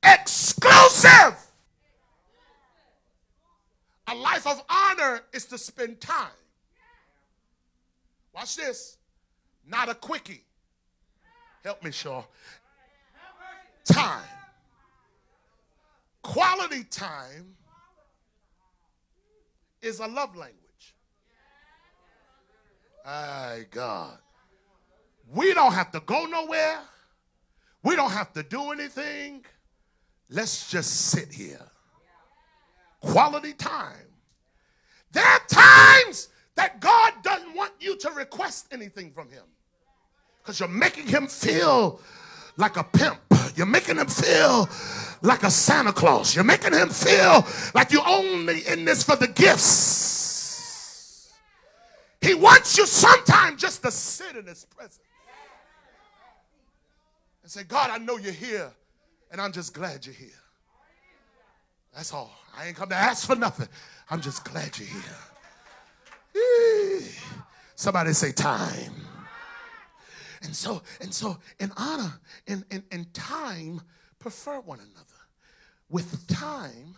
[0.02, 1.37] Exclusive.
[4.07, 6.28] A life of honor is to spend time.
[8.35, 8.98] Watch this.
[9.66, 10.43] Not a quickie.
[11.64, 12.22] Help me, Shaw.
[13.87, 14.22] Time.
[16.22, 17.55] Quality time
[19.81, 20.94] is a love language.
[23.05, 24.18] My God.
[25.33, 26.81] We don't have to go nowhere.
[27.83, 29.44] We don't have to do anything.
[30.29, 31.66] Let's just sit here.
[33.00, 34.09] Quality time.
[35.12, 39.44] There are times that God doesn't want you to request anything from Him
[40.44, 42.00] because you're making him feel
[42.59, 43.18] like a pimp.
[43.57, 44.68] You're making him feel
[45.22, 46.35] like a Santa Claus.
[46.35, 51.33] You're making him feel like you're only in this for the gifts.
[52.20, 55.00] He wants you sometimes just to sit in his presence
[57.42, 58.70] and say, God, I know you're here,
[59.30, 60.28] and I'm just glad you're here.
[61.94, 62.33] That's all.
[62.57, 63.68] I ain't come to ask for nothing.
[64.11, 64.88] I'm just glad you're
[66.35, 67.00] here.
[67.76, 68.92] Somebody say time.
[70.44, 73.80] And so, and so in honor, and, in, in time,
[74.18, 75.04] prefer one another.
[75.88, 76.96] With time,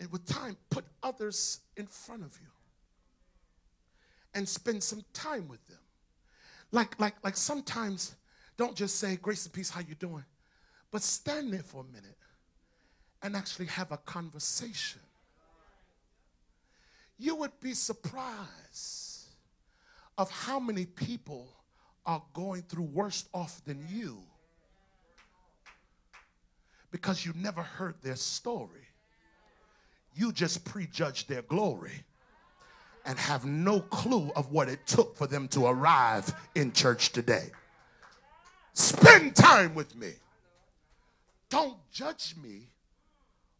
[0.00, 2.48] and with time, put others in front of you.
[4.32, 5.78] And spend some time with them.
[6.70, 8.14] Like, like, like sometimes,
[8.56, 10.24] don't just say, grace and peace, how you doing?
[10.90, 12.16] But stand there for a minute
[13.22, 15.00] and actually have a conversation.
[17.18, 19.26] You would be surprised
[20.16, 21.48] of how many people
[22.08, 24.18] are going through worse off than you
[26.90, 28.88] because you never heard their story.
[30.14, 32.02] You just prejudged their glory
[33.04, 37.50] and have no clue of what it took for them to arrive in church today.
[38.72, 40.12] Spend time with me.
[41.50, 42.68] Don't judge me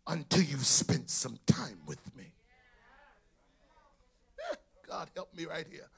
[0.06, 2.32] until you've spent some time with me.
[4.88, 5.88] God help me right here.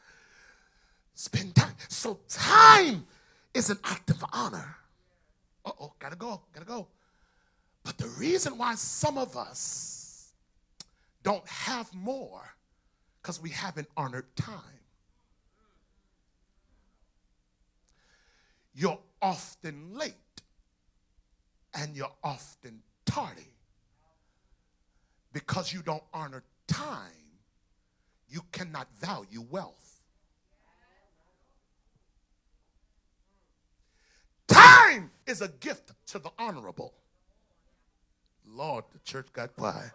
[1.21, 1.75] Spend time.
[1.89, 3.07] So time
[3.53, 4.75] is an act of honor.
[5.67, 6.89] Uh oh, gotta go, gotta go.
[7.85, 10.33] But the reason why some of us
[11.23, 12.41] don't have more,
[13.21, 14.81] because we haven't honored time.
[18.73, 20.15] You're often late
[21.75, 23.53] and you're often tardy
[25.35, 27.29] because you don't honor time
[28.31, 29.91] you cannot value wealth.
[34.51, 36.93] Time is a gift to the honorable.
[38.47, 39.93] Lord, the church got quiet.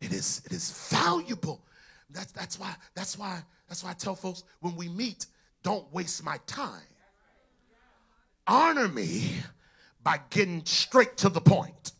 [0.00, 1.60] It is, it is valuable.
[2.10, 5.26] That's, that's why, that's why, that's why I tell folks when we meet,
[5.62, 6.82] don't waste my time.
[8.46, 9.32] Honor me
[10.02, 11.92] by getting straight to the point.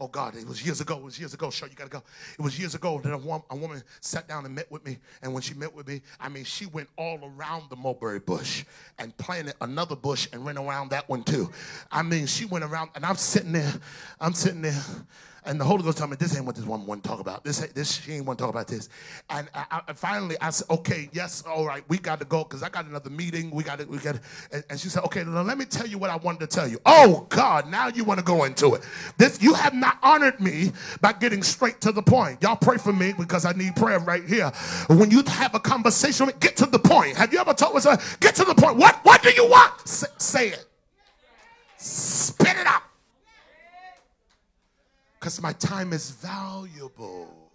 [0.00, 0.96] Oh God, it was years ago.
[0.96, 1.50] It was years ago.
[1.50, 2.02] Sure, you gotta go.
[2.38, 4.98] It was years ago that a, woman, a woman sat down and met with me.
[5.22, 8.64] And when she met with me, I mean, she went all around the mulberry bush
[8.98, 11.50] and planted another bush and went around that one too.
[11.90, 13.74] I mean, she went around, and I'm sitting there.
[14.20, 14.82] I'm sitting there.
[15.46, 17.44] And the Holy Ghost told me, this ain't what this woman want to talk about.
[17.44, 18.88] This, this she ain't want to talk about this.
[19.28, 22.62] And I, I, finally, I said, okay, yes, all right, we got to go because
[22.62, 23.50] I got another meeting.
[23.50, 24.18] We got to, we got.
[24.52, 26.66] And, and she said, okay, now let me tell you what I wanted to tell
[26.66, 26.78] you.
[26.86, 28.82] Oh God, now you want to go into it.
[29.18, 32.42] This you have not honored me by getting straight to the point.
[32.42, 34.50] Y'all pray for me because I need prayer right here.
[34.88, 37.16] When you have a conversation, get to the point.
[37.16, 38.76] Have you ever talked told us, get to the point?
[38.76, 39.86] What What do you want?
[39.86, 40.64] Say, say it.
[41.76, 42.82] Spit it out
[45.24, 47.50] because my time is valuable.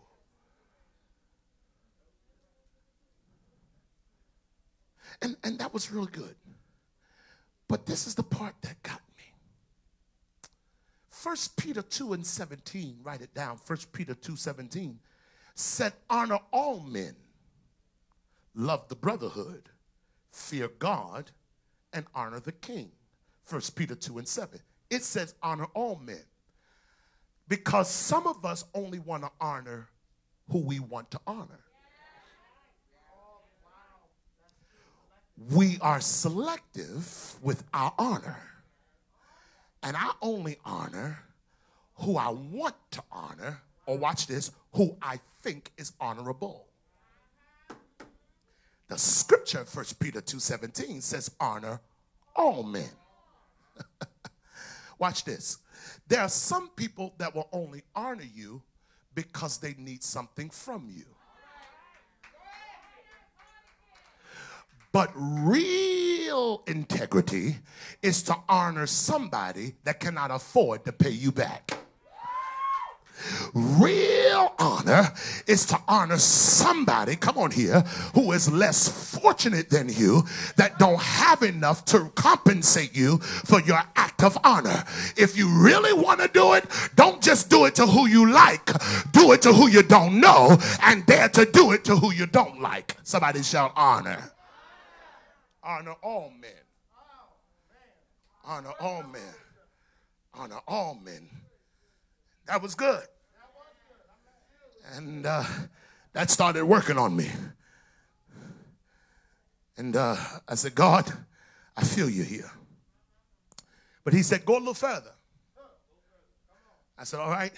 [5.21, 6.33] And, and that was really good.
[7.67, 9.25] But this is the part that got me.
[11.21, 13.59] 1 Peter 2 and 17, write it down.
[13.67, 14.97] 1 Peter 2 17
[15.53, 17.15] said, Honor all men,
[18.55, 19.69] love the brotherhood,
[20.31, 21.29] fear God,
[21.93, 22.89] and honor the king.
[23.47, 24.59] 1 Peter 2 and 7.
[24.89, 26.23] It says, Honor all men.
[27.49, 29.89] Because some of us only want to honor
[30.51, 31.59] who we want to honor.
[35.51, 38.37] We are selective with our honor.
[39.81, 41.23] And I only honor
[41.95, 46.67] who I want to honor, or watch this, who I think is honorable.
[48.89, 51.79] The scripture, 1 Peter 2:17, says, honor
[52.35, 52.89] all men.
[54.99, 55.59] watch this.
[56.09, 58.63] There are some people that will only honor you
[59.13, 61.05] because they need something from you.
[64.91, 67.57] But real integrity
[68.01, 71.77] is to honor somebody that cannot afford to pay you back.
[73.53, 75.09] Real honor
[75.47, 77.81] is to honor somebody, come on here,
[78.13, 80.23] who is less fortunate than you,
[80.57, 84.83] that don't have enough to compensate you for your act of honor.
[85.17, 88.65] If you really want to do it, don't just do it to who you like,
[89.11, 92.25] do it to who you don't know, and dare to do it to who you
[92.25, 92.95] don't like.
[93.03, 94.31] Somebody shall honor.
[95.63, 96.51] Honor all men.
[98.45, 99.21] Honor all men.
[100.33, 101.27] Honor all men.
[102.49, 103.03] That was good.
[104.95, 105.43] And uh,
[106.13, 107.29] that started working on me.
[109.77, 110.15] And uh,
[110.47, 111.13] I said, God,
[111.77, 112.49] I feel you here.
[114.03, 115.11] But he said, go a little further.
[116.97, 117.53] I said, all right.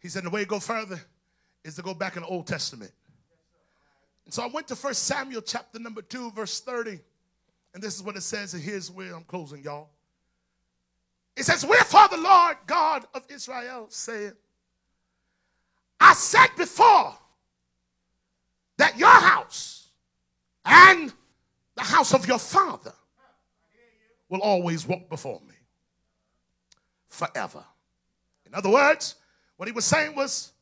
[0.00, 0.98] He said, the way to go further
[1.62, 2.92] is to go back in the Old Testament.
[4.24, 6.98] And so I went to First Samuel chapter number 2, verse 30.
[7.74, 9.90] And this is what it says, and here's where I'm closing, y'all.
[11.36, 14.34] It says, Wherefore the Lord God of Israel said,
[15.98, 17.16] I said before
[18.76, 19.88] that your house
[20.64, 21.12] and
[21.76, 22.92] the house of your father
[24.28, 25.54] will always walk before me
[27.08, 27.64] forever.
[28.46, 29.14] In other words,
[29.56, 30.52] what he was saying was,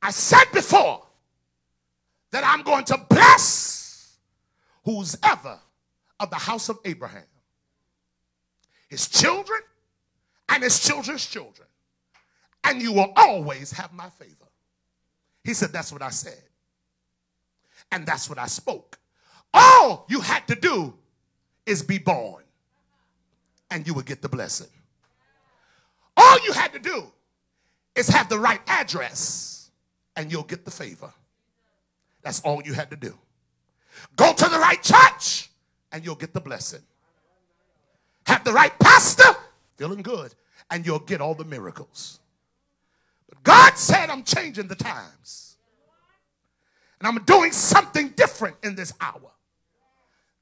[0.00, 1.06] I said before
[2.30, 4.16] that I'm going to bless
[4.84, 5.58] who's ever
[6.20, 7.24] of the house of Abraham,
[8.88, 9.60] his children,
[10.48, 11.68] and his children's children.
[12.64, 14.48] And you will always have my favor.
[15.44, 16.42] He said, That's what I said.
[17.90, 18.98] And that's what I spoke.
[19.52, 20.94] All you had to do
[21.66, 22.42] is be born,
[23.70, 24.68] and you would get the blessing.
[26.16, 27.04] All you had to do
[27.94, 29.70] is have the right address,
[30.16, 31.12] and you'll get the favor.
[32.22, 33.16] That's all you had to do.
[34.16, 35.50] Go to the right church,
[35.90, 36.82] and you'll get the blessing.
[38.26, 39.36] Have the right pastor,
[39.82, 40.32] feeling good,
[40.70, 42.20] and you'll get all the miracles.
[43.28, 45.56] But God said, I'm changing the times.
[47.00, 49.32] And I'm doing something different in this hour.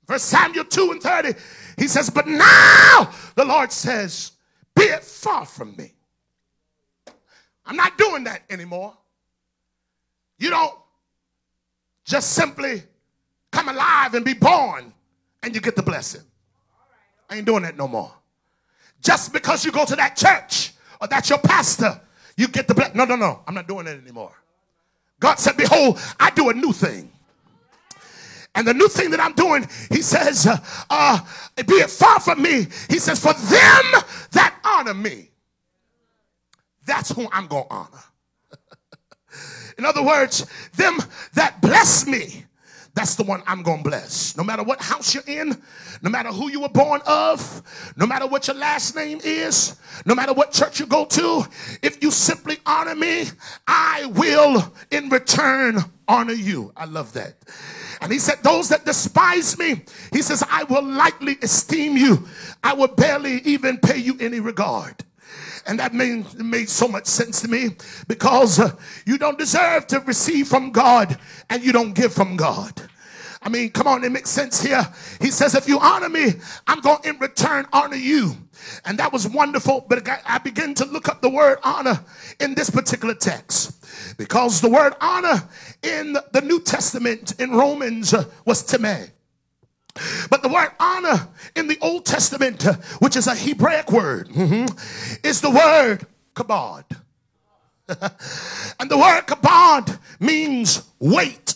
[0.07, 1.33] First Samuel 2 and 30,
[1.79, 4.33] he says, But now the Lord says,
[4.75, 5.95] Be it far from me.
[7.65, 8.93] I'm not doing that anymore.
[10.37, 10.75] You don't
[12.05, 12.83] just simply
[13.51, 14.93] come alive and be born
[15.43, 16.25] and you get the blessing.
[17.31, 18.13] I ain't doing that no more.
[19.03, 22.01] Just because you go to that church or that's your pastor,
[22.37, 22.97] you get the blessing.
[22.97, 23.41] No, no, no.
[23.47, 24.33] I'm not doing that anymore.
[25.19, 27.11] God said, Behold, I do a new thing.
[28.55, 30.59] And the new thing that I'm doing, he says, uh,
[30.91, 31.21] uh,
[31.57, 32.67] be it far from me.
[32.89, 35.31] He says, for them that honor me,
[36.85, 38.05] that's who I'm going to honor.
[39.79, 40.99] In other words, them
[41.35, 42.45] that bless me,
[43.01, 44.37] that's the one I'm to bless.
[44.37, 45.57] No matter what house you're in,
[46.03, 50.15] no matter who you were born of, no matter what your last name is, no
[50.15, 51.45] matter what church you go to,
[51.81, 53.25] if you simply honor me,
[53.67, 56.75] I will in return honor you.
[56.77, 57.37] I love that.
[58.03, 59.81] And he said, Those that despise me,
[60.13, 62.29] he says, I will lightly esteem you.
[62.63, 65.07] I will barely even pay you any regard.
[65.67, 67.71] And that made, made so much sense to me
[68.09, 72.90] because uh, you don't deserve to receive from God and you don't give from God.
[73.43, 74.87] I mean, come on, it makes sense here.
[75.21, 76.35] He says, if you honor me,
[76.67, 78.37] I'm going in return honor you.
[78.85, 79.87] And that was wonderful.
[79.89, 82.01] But I began to look up the word honor
[82.39, 85.43] in this particular text because the word honor
[85.83, 89.11] in the New Testament in Romans uh, was timeh.
[90.29, 94.67] But the word honor in the Old Testament, uh, which is a Hebraic word, mm-hmm,
[95.27, 96.85] is the word kabod.
[98.79, 101.55] and the word kabod means weight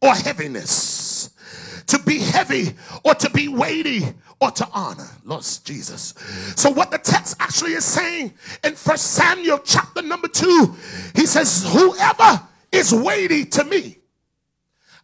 [0.00, 0.93] or heaviness.
[1.88, 4.04] To be heavy or to be weighty
[4.40, 5.08] or to honor.
[5.24, 6.14] Lord Jesus.
[6.56, 10.74] So what the text actually is saying in First Samuel chapter number 2,
[11.14, 12.40] he says, whoever
[12.72, 13.98] is weighty to me,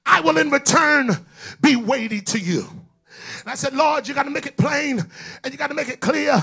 [0.04, 1.10] I will in return
[1.60, 2.66] be weighty to you.
[3.40, 5.00] And I said, Lord, you got to make it plain
[5.42, 6.34] and you got to make it clear.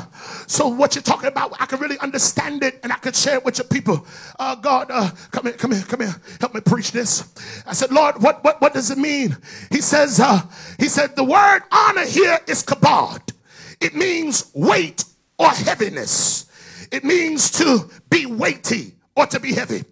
[0.48, 3.46] So what you're talking about, I can really understand it and I can share it
[3.46, 4.06] with your people.
[4.40, 6.16] Uh, God, uh, come here, come here, come here.
[6.40, 7.34] Help me preach this.
[7.66, 9.38] I said, Lord, what, what, what does it mean?
[9.72, 10.42] He says, uh,
[10.80, 13.34] he said, the word honor here is kabod.
[13.80, 15.04] It means weight
[15.38, 16.46] or heaviness.
[16.92, 19.84] It means to be weighty or to be heavy.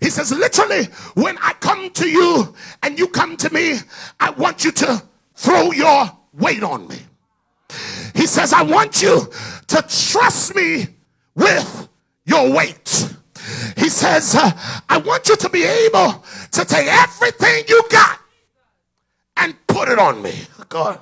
[0.00, 3.78] He says, literally, when I come to you and you come to me,
[4.20, 5.02] I want you to
[5.34, 6.98] throw your wait on me.
[8.14, 9.28] He says, I want you
[9.68, 10.86] to trust me
[11.34, 11.88] with
[12.24, 13.08] your weight.
[13.76, 14.50] He says, uh,
[14.88, 18.18] I want you to be able to take everything you got
[19.38, 20.34] and put it on me.
[20.68, 20.98] God.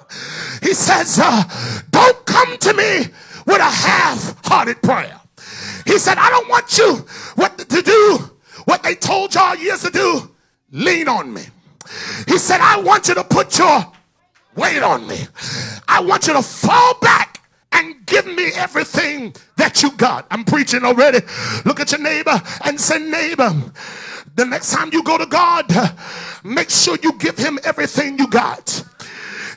[0.63, 1.45] He says, uh,
[1.91, 3.07] don't come to me
[3.47, 5.21] with a half-hearted prayer.
[5.87, 6.97] He said, I don't want you
[7.37, 8.31] what to do
[8.65, 10.31] what they told y'all years to do.
[10.73, 11.43] Lean on me.
[12.29, 13.85] He said, I want you to put your
[14.57, 15.19] Wait on me.
[15.89, 20.27] I want you to fall back and give me everything that you got.
[20.31, 21.21] I'm preaching already.
[21.65, 23.55] Look at your neighbor and say, neighbor,
[24.35, 25.67] the next time you go to God,
[26.45, 28.85] make sure you give him everything you got.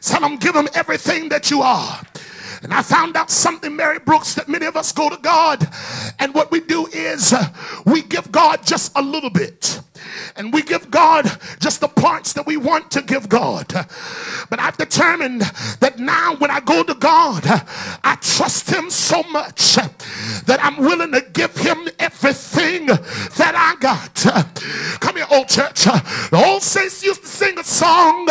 [0.02, 2.02] Tell him, give him everything that you are.
[2.64, 5.68] And I found out something, Mary Brooks, that many of us go to God,
[6.20, 7.46] and what we do is uh,
[7.86, 9.82] we give God just a little bit
[10.36, 11.26] and we give God
[11.60, 13.68] just the parts that we want to give God.
[14.50, 15.42] But I've determined
[15.80, 21.12] that now when I go to God, I trust Him so much that I'm willing
[21.12, 25.00] to give Him everything that I got.
[25.00, 25.84] Come here, old church.
[25.84, 28.28] The old saints used to sing a song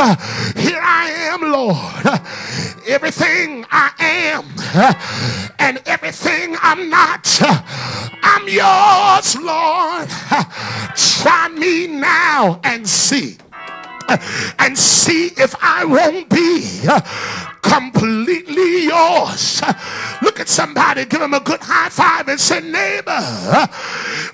[0.57, 2.21] Here I am, Lord.
[2.89, 4.22] Everything I am
[5.59, 7.29] and everything I'm not,
[8.23, 10.09] I'm yours, Lord.
[10.97, 13.37] Try me now and see.
[14.59, 17.01] And see if I won't be uh,
[17.63, 19.63] completely yours.
[20.23, 23.69] Look at somebody, give them a good high five and say, neighbor,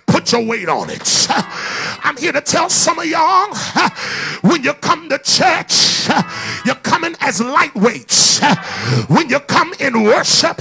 [0.07, 1.27] put your weight on it.
[2.05, 3.55] I'm here to tell some of y'all
[4.43, 6.09] when you come to church,
[6.65, 8.39] you're coming as lightweights.
[9.09, 10.59] When you come in worship,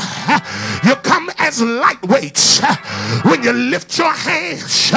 [0.84, 2.62] you come as lightweights.
[3.26, 4.92] When you lift your hands,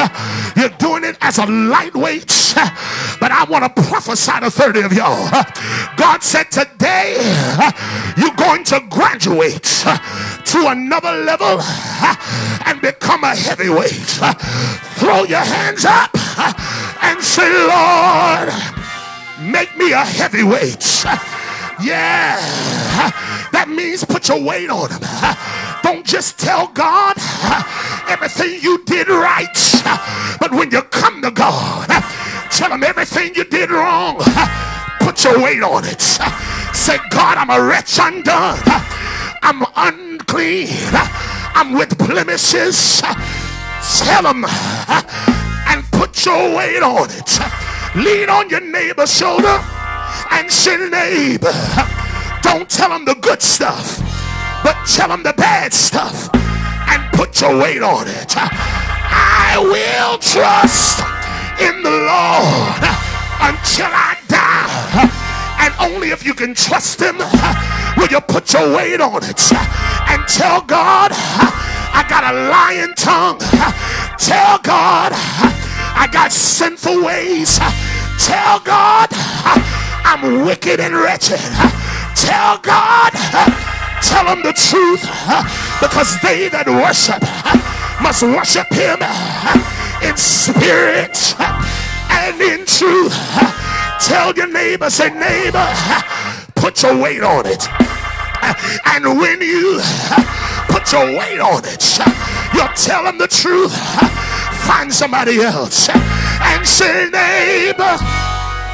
[0.57, 2.55] you're doing it as a lightweight.
[3.21, 5.29] But I want to prophesy to 30 of y'all.
[5.97, 7.17] God said today,
[8.17, 11.61] you're going to graduate to another level
[12.65, 13.93] and become a heavyweight.
[14.97, 16.11] Throw your hands up
[17.03, 18.49] and say, Lord,
[19.53, 21.05] make me a heavyweight.
[21.83, 22.37] Yeah,
[23.53, 25.01] that means put your weight on him.
[25.83, 27.17] Don't just tell God
[28.09, 31.89] everything you did right, but when you come to God,
[32.51, 34.17] tell him everything you did wrong.
[35.01, 36.01] Put your weight on it.
[36.73, 38.59] Say, God, I'm a wretch undone.
[39.43, 40.69] I'm unclean.
[41.55, 43.01] I'm with blemishes.
[43.99, 47.39] Tell him and put your weight on it.
[47.97, 49.59] Lean on your neighbor's shoulder
[50.31, 51.53] and say, neighbor,
[52.43, 53.99] don't tell him the good stuff,
[54.63, 56.29] but tell him the bad stuff
[56.89, 58.35] and put your weight on it.
[58.37, 61.20] I will trust
[61.61, 62.83] in the Lord
[63.45, 65.11] until I die.
[65.61, 67.19] And only if you can trust him
[67.97, 69.53] will you put your weight on it
[70.09, 73.39] and tell God, I got a lying tongue.
[74.19, 77.59] Tell God, I got sinful ways.
[78.19, 79.09] Tell God,
[80.05, 81.41] I'm wicked and wretched.
[82.17, 83.13] Tell God,
[84.03, 85.03] tell him the truth
[85.81, 87.21] because they that worship
[88.03, 91.35] must worship him in spirit
[92.11, 93.15] and in truth.
[94.01, 95.67] Tell your neighbor, say neighbor,
[96.55, 97.69] put your weight on it.
[98.87, 99.81] And when you
[100.69, 101.99] put your weight on it,
[102.55, 103.77] you're telling the truth.
[104.67, 107.97] Find somebody else and say neighbor,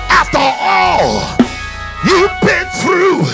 [0.08, 1.22] after all
[2.06, 3.24] you've been through,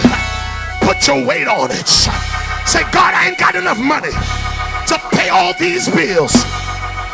[0.87, 1.89] put your weight on it.
[2.67, 4.13] Say, God, I ain't got enough money
[4.87, 6.33] to pay all these bills.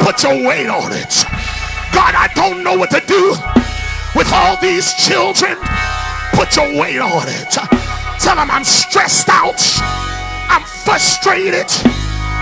[0.01, 1.25] Put your weight on it.
[1.93, 3.35] God, I don't know what to do
[4.15, 5.57] with all these children.
[6.33, 7.51] Put your weight on it.
[8.21, 9.61] Tell them I'm stressed out.
[10.49, 11.67] I'm frustrated.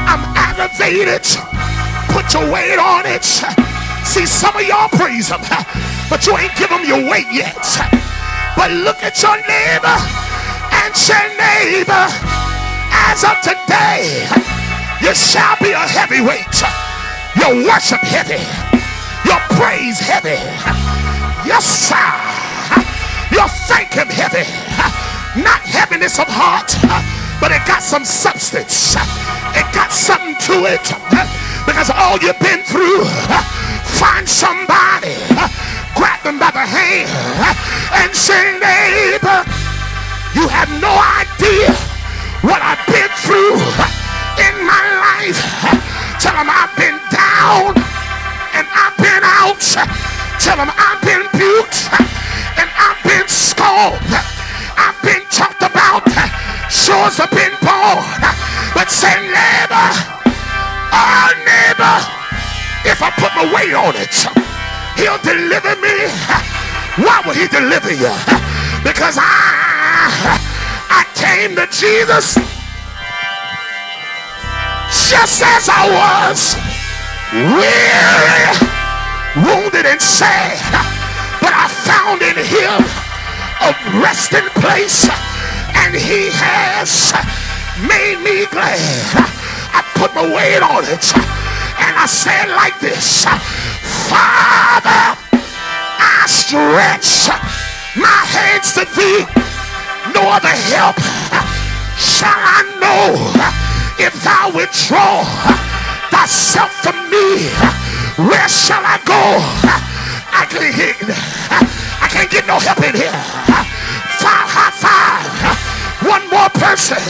[0.06, 1.24] I'm aggravated.
[2.12, 3.24] Put your weight on it.
[4.04, 5.40] See, some of y'all praise them,
[6.08, 7.58] but you ain't give him your weight yet.
[8.56, 9.96] But look at your neighbor
[10.84, 12.06] and say, neighbor,
[13.10, 14.24] as of today,
[15.02, 16.85] you shall be a heavyweight.
[17.38, 18.42] Your worship heavy.
[19.28, 20.40] Your praise heavy.
[21.46, 22.10] Yes, sir.
[23.30, 24.46] You'll thank him heavy.
[25.42, 26.72] Not heaviness of heart,
[27.40, 28.96] but it got some substance.
[29.52, 30.86] It got something to it.
[31.66, 33.04] Because all you've been through,
[33.98, 35.18] find somebody,
[35.94, 37.10] grab them by the hand,
[37.92, 39.44] and say, neighbor,
[40.34, 41.74] you have no idea
[42.46, 43.60] what I've been through
[44.40, 45.95] in my life.
[46.18, 47.76] Tell them I've been down
[48.56, 49.60] and I've been out.
[50.40, 51.92] Tell them I've been buked
[52.56, 54.12] and I've been scorned.
[54.80, 56.04] I've been talked about.
[56.72, 58.20] Sures have been born.
[58.72, 59.88] But say, neighbor,
[60.92, 61.96] oh neighbor,
[62.88, 64.16] if I put my weight on it,
[64.96, 66.08] he'll deliver me.
[67.04, 68.12] Why would he deliver you?
[68.82, 70.38] Because I,
[70.88, 72.55] I came to Jesus
[75.06, 76.58] just as I was,
[77.30, 78.50] weary,
[79.38, 80.58] wounded, and sad.
[81.38, 82.82] But I found in him
[83.62, 83.70] a
[84.02, 85.06] resting place,
[85.78, 87.14] and he has
[87.86, 88.82] made me glad.
[89.70, 93.26] I put my weight on it, and I said like this
[94.10, 95.14] Father,
[96.02, 97.30] I stretch
[97.94, 99.22] my hands to thee.
[100.14, 100.98] No other help
[101.94, 103.65] shall I know
[103.98, 105.24] if thou withdraw
[106.10, 107.48] thyself from me,
[108.28, 109.22] where shall I go?
[110.36, 111.00] I can't
[112.00, 113.16] I can't get no help in here.
[114.20, 115.24] Five high five.
[116.04, 117.00] One more person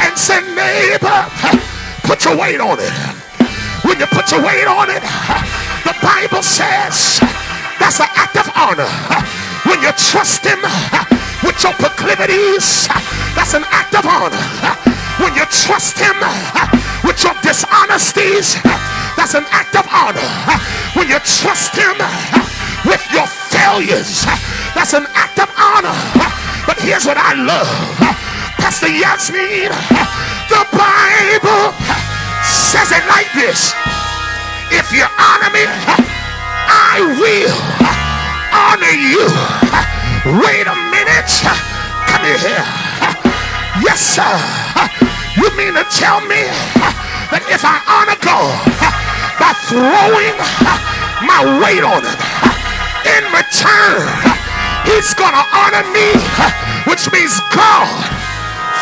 [0.00, 1.24] and say, neighbor,
[2.04, 2.92] put your weight on it.
[3.84, 5.02] When you put your weight on it,
[5.84, 7.20] the Bible says
[7.80, 8.90] that's an act of honor.
[9.64, 10.60] When you trust him
[11.42, 12.86] with your proclivities,
[13.32, 14.92] that's an act of honor
[15.22, 15.98] when you trust
[17.52, 18.56] dishonesties
[19.12, 20.24] that's an act of honor
[20.96, 22.00] when you trust him
[22.88, 24.24] with your failures.
[24.72, 25.92] That's an act of honor.
[26.64, 27.68] But here's what I love.
[28.56, 29.68] Pastor Yasmin,
[30.48, 31.76] the Bible
[32.40, 33.76] says it like this.
[34.72, 37.56] If you honor me, I will
[38.48, 39.28] honor you.
[40.40, 41.32] Wait a minute.
[42.08, 42.64] Come here.
[43.84, 44.32] Yes, sir.
[45.36, 47.01] You mean to tell me
[47.32, 48.60] that if I honor God
[49.40, 50.36] by throwing
[51.24, 52.20] my weight on him,
[53.08, 54.04] in return,
[54.84, 56.12] he's going to honor me,
[56.84, 57.88] which means God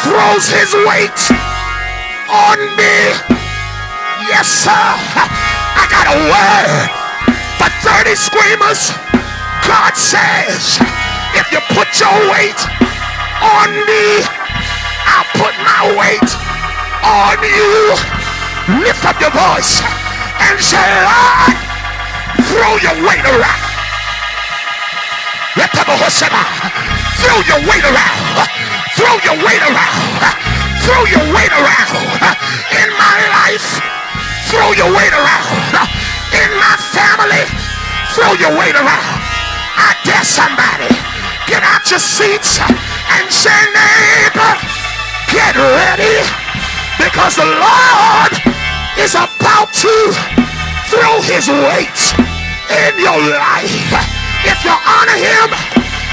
[0.02, 1.20] throws his weight
[2.26, 3.14] on me.
[4.26, 4.74] Yes, sir.
[4.74, 6.90] I got a word
[7.54, 8.90] for 30 screamers.
[9.62, 10.82] God says,
[11.38, 12.58] if you put your weight
[13.46, 14.26] on me,
[15.06, 16.30] I'll put my weight
[17.06, 18.19] on you.
[18.78, 19.82] Lift up your voice
[20.46, 21.58] and say, Lord,
[22.46, 23.66] throw your weight around.
[25.58, 26.70] Let the ah,
[27.18, 28.46] throw your weight around.
[28.94, 30.22] Throw your weight around.
[30.86, 31.98] Throw your weight around
[32.78, 33.82] in my life.
[34.46, 35.74] Throw your weight around
[36.30, 37.42] in my family.
[38.14, 39.18] Throw your weight around.
[39.82, 40.94] I dare somebody
[41.50, 44.54] get out your seats and say, neighbor,
[45.26, 46.22] get ready
[47.02, 48.59] because the Lord
[48.98, 49.94] is about to
[50.90, 52.00] throw his weight
[52.70, 53.92] in your life.
[54.42, 55.48] If you honor him,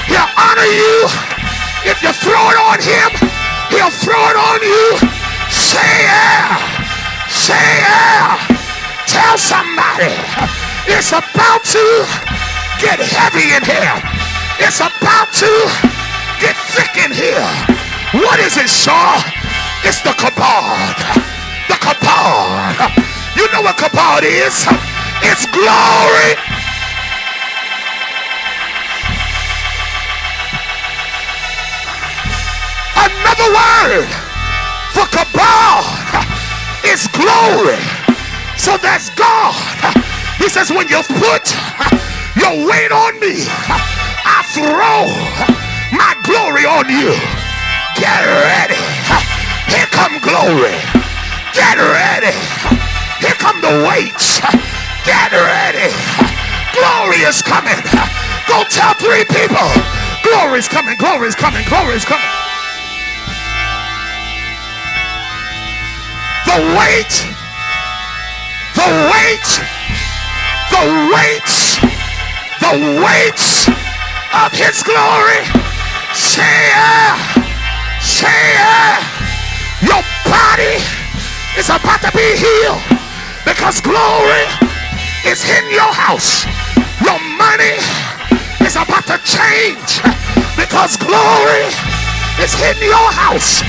[0.05, 0.95] he'll honor you.
[1.87, 3.09] If you throw it on him,
[3.73, 4.85] he'll throw it on you.
[5.49, 6.57] Say yeah.
[7.29, 8.37] Say yeah.
[9.07, 10.13] Tell somebody
[10.87, 11.85] it's about to
[12.79, 13.97] get heavy in here.
[14.59, 15.51] It's about to
[16.39, 17.47] get thick in here.
[18.23, 19.21] What is it, Shaw?
[19.83, 21.36] It's the kabod.
[21.67, 22.79] The kabod.
[23.35, 24.65] You know what kabod is?
[25.21, 26.31] It's glory.
[32.95, 34.07] Another word
[34.95, 35.85] for kabod
[36.85, 37.83] is glory.
[38.57, 39.53] So that's God.
[40.37, 41.53] He says, when you put
[42.35, 43.43] your weight on me,
[44.23, 45.07] I throw
[45.91, 47.13] my glory on you.
[47.95, 48.81] Get ready.
[49.71, 50.96] Here come glory.
[51.57, 52.37] Get ready.
[53.19, 54.39] Here come the weights.
[55.09, 55.89] Get ready.
[56.77, 57.81] Glory is coming.
[58.47, 59.67] Go tell three people.
[60.21, 60.95] Glory is coming.
[60.97, 61.65] Glory is coming.
[61.67, 62.47] Glory is coming.
[66.57, 67.13] the weight,
[68.73, 69.49] the weight,
[70.73, 70.83] the
[71.13, 71.51] weight,
[72.65, 73.41] the weight
[74.33, 75.43] of his glory.
[76.15, 77.13] Share,
[78.01, 78.97] share.
[79.83, 80.96] Your body
[81.57, 82.81] is about to be healed
[83.43, 84.45] because glory
[85.25, 86.45] is in your house.
[87.01, 87.81] Your money
[88.61, 89.99] is about to change
[90.53, 91.65] because glory
[92.39, 93.65] is in your house.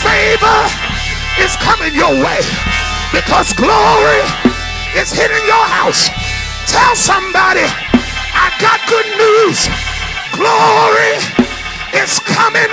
[0.00, 0.60] Favor
[1.38, 2.40] is coming your way
[3.12, 4.20] because glory
[4.96, 6.08] is hitting your house.
[6.66, 7.68] Tell somebody,
[8.32, 9.68] I got good news.
[10.32, 11.20] Glory
[11.92, 12.72] is coming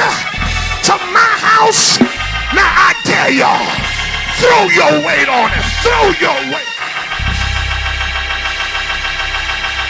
[0.88, 2.00] to my house.
[2.56, 3.89] Now I dare y'all,
[4.40, 5.64] throw your weight on it.
[5.84, 6.72] Throw your weight.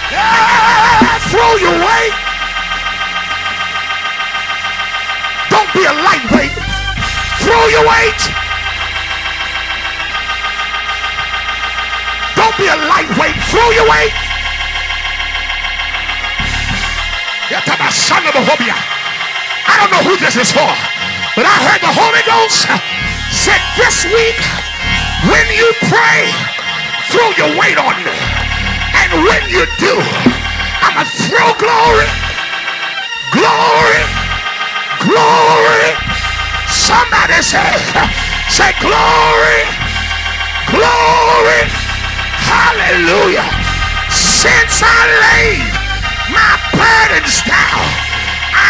[0.09, 2.15] Yeah, throw your weight.
[5.53, 6.53] Don't be a lightweight.
[7.45, 8.21] Throw your weight.
[12.35, 13.37] Don't be a lightweight.
[13.53, 14.13] Throw your weight.
[19.67, 20.69] I don't know who this is for,
[21.35, 22.98] but I heard the Holy Ghost
[23.39, 24.35] said this week,
[25.31, 26.27] when you pray,
[27.07, 28.11] throw your weight on me.
[28.99, 29.95] And when you do,
[30.83, 32.09] I'm going to throw glory,
[33.31, 34.03] glory,
[35.07, 35.91] glory.
[36.67, 37.71] Somebody say,
[38.51, 39.63] say glory,
[40.75, 41.63] glory.
[42.43, 43.47] Hallelujah.
[44.11, 45.63] Since I laid
[46.27, 47.87] my burdens down,
[48.51, 48.67] I,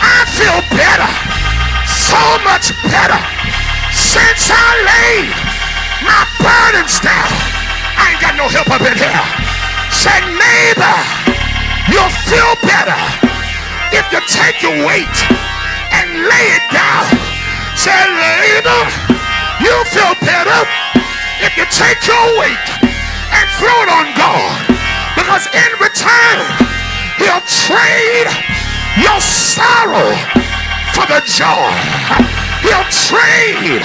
[0.00, 1.21] I feel better.
[2.12, 3.20] So much better.
[3.96, 5.32] Since I laid
[6.04, 7.32] my burdens down,
[7.96, 9.24] I ain't got no help up in here.
[9.88, 10.98] Say, neighbor,
[11.88, 13.00] you'll feel better
[13.96, 15.16] if you take your weight
[15.96, 17.08] and lay it down.
[17.80, 19.12] Say, neighbor,
[19.62, 20.66] You'll feel better
[21.38, 24.58] if you take your weight and throw it on God.
[25.14, 26.38] Because in return,
[27.16, 28.26] he'll trade
[28.98, 30.31] your sorrow
[30.92, 31.72] for the joy.
[32.60, 33.82] He'll trade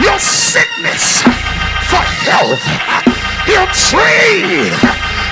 [0.00, 1.24] your sickness
[1.88, 2.60] for health.
[3.48, 4.72] he'll trade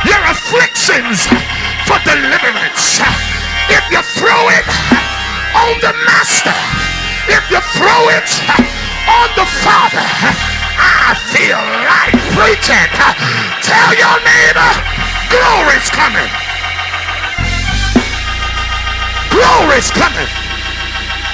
[0.09, 1.29] your afflictions
[1.87, 3.01] for deliverance.
[3.69, 4.67] If you throw it
[5.55, 6.57] on the master,
[7.29, 8.29] if you throw it
[9.09, 10.09] on the father,
[10.81, 12.89] I feel like preaching.
[13.63, 14.71] Tell your neighbor,
[15.31, 16.31] glory's coming.
[19.31, 20.42] Glory's coming.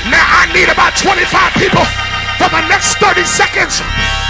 [0.09, 1.29] Now I need about 25
[1.61, 1.85] people
[2.41, 3.81] for the next 30 seconds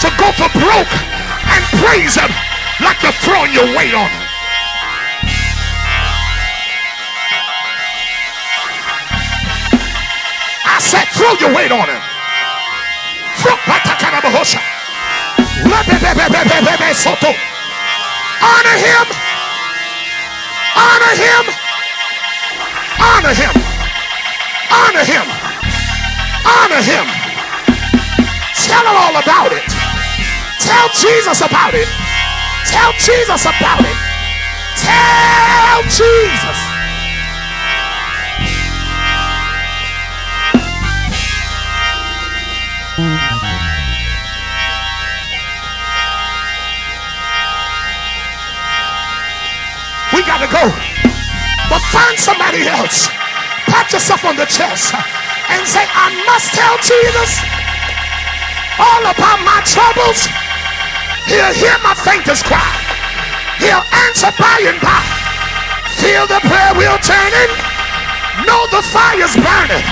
[0.03, 0.95] to go for broke
[1.55, 2.31] and praise him
[2.83, 4.25] like you're throwing your weight on him.
[10.67, 12.03] I said throw your weight on him.
[18.41, 19.07] Honor him.
[20.77, 21.45] Honor him.
[23.01, 23.55] Honor him.
[24.71, 25.48] Honor him.
[26.45, 27.07] Honor him.
[28.67, 29.65] Tell him all about it.
[30.61, 31.89] Tell Jesus about it.
[32.67, 33.99] Tell Jesus about it.
[34.77, 36.59] Tell Jesus.
[50.13, 50.69] We got to go.
[51.71, 53.09] But find somebody else.
[53.67, 54.95] Pat yourself on the chest
[55.51, 57.31] and say, I must tell Jesus
[58.79, 60.29] all about my troubles.
[61.27, 62.73] He'll hear my faintest cry.
[63.59, 65.03] He'll answer by and by.
[65.99, 67.51] Feel the prayer wheel turning.
[68.47, 69.85] Know the fire's burning.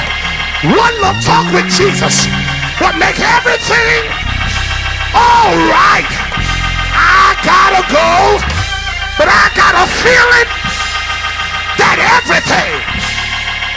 [0.73, 2.27] One little talk with Jesus
[2.81, 4.07] will make everything
[5.13, 6.09] all right.
[6.97, 8.41] I gotta go,
[9.19, 10.49] but I got a feeling
[11.77, 12.73] that everything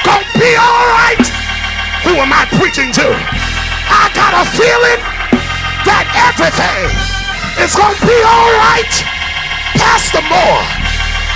[0.06, 1.39] gonna be all right.
[2.10, 3.06] Who am I preaching to?
[3.06, 4.98] I got a feeling
[5.86, 6.90] that everything
[7.62, 8.90] is gonna be all right.
[9.78, 10.66] Pastor Moore,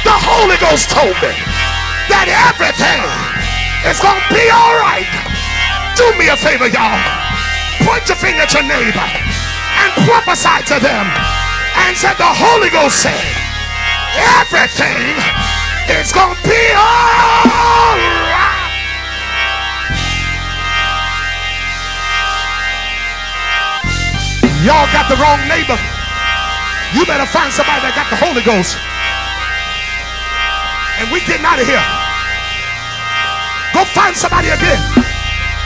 [0.01, 1.30] the Holy Ghost told me
[2.09, 3.05] that everything
[3.86, 5.05] is gonna be all right.
[5.93, 6.97] Do me a favor, y'all.
[7.86, 9.09] Point your finger at your neighbor
[9.78, 11.05] and prophesy to them
[11.86, 13.13] and said the Holy Ghost said
[14.41, 15.21] everything
[16.01, 18.22] is gonna be all right.
[24.64, 25.76] Y'all got the wrong neighbor.
[26.95, 28.80] You better find somebody that got the Holy Ghost.
[31.03, 31.84] And we getting out of here.
[33.76, 34.80] Go find somebody again.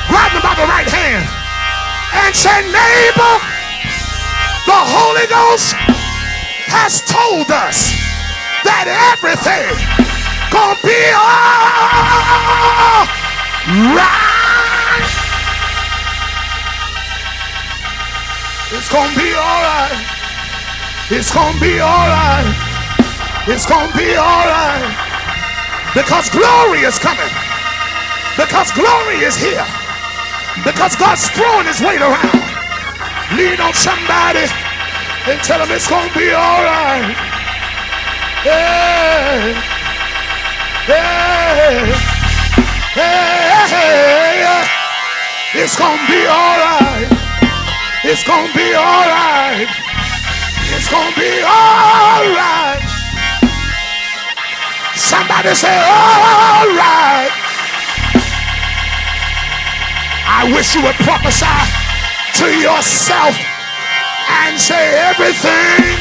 [0.09, 1.29] Grab them by the right hand
[2.25, 3.33] and say, neighbor,
[4.65, 5.77] the Holy Ghost
[6.73, 7.93] has told us
[8.65, 9.77] that everything
[10.49, 13.05] gonna be all
[13.93, 14.36] right.
[18.69, 19.95] It's gonna be all right.
[21.09, 22.43] It's gonna be all right.
[23.47, 24.91] It's gonna be all right.
[25.95, 27.31] Because glory is coming.
[28.35, 29.63] Because glory is here.
[30.65, 32.43] Because God's throwing his weight around.
[33.39, 34.51] Lean on somebody
[35.31, 37.15] and tell them it's gonna be all right.
[38.43, 39.55] Hey,
[40.87, 41.47] hey,
[43.63, 44.67] hey,
[45.55, 47.16] it's gonna be all right.
[48.07, 49.67] It's gonna be all right.
[50.71, 52.79] It's gonna be all right.
[54.95, 57.27] Somebody say, all right.
[60.23, 61.59] I wish you would prophesy
[62.39, 63.35] to yourself
[64.39, 65.99] and say everything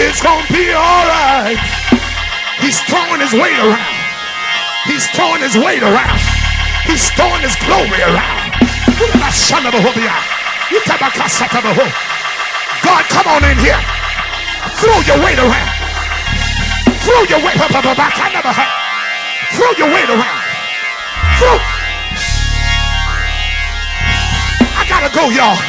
[0.00, 1.60] is gonna be all right.
[2.64, 3.92] He's throwing his weight around.
[4.88, 6.20] He's throwing his weight around.
[6.88, 8.34] He's throwing his glory around.
[12.84, 13.80] God, come on in here.
[14.80, 15.72] Throw your weight around.
[17.04, 17.60] Throw your weight.
[17.60, 18.70] I never had.
[19.56, 20.40] Throw your weight around.
[21.36, 21.56] Throw.
[24.72, 25.60] I gotta go, y'all.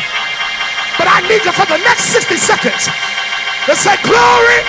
[0.96, 2.88] But I need you for the next 60 seconds
[3.68, 4.62] to say, Glory.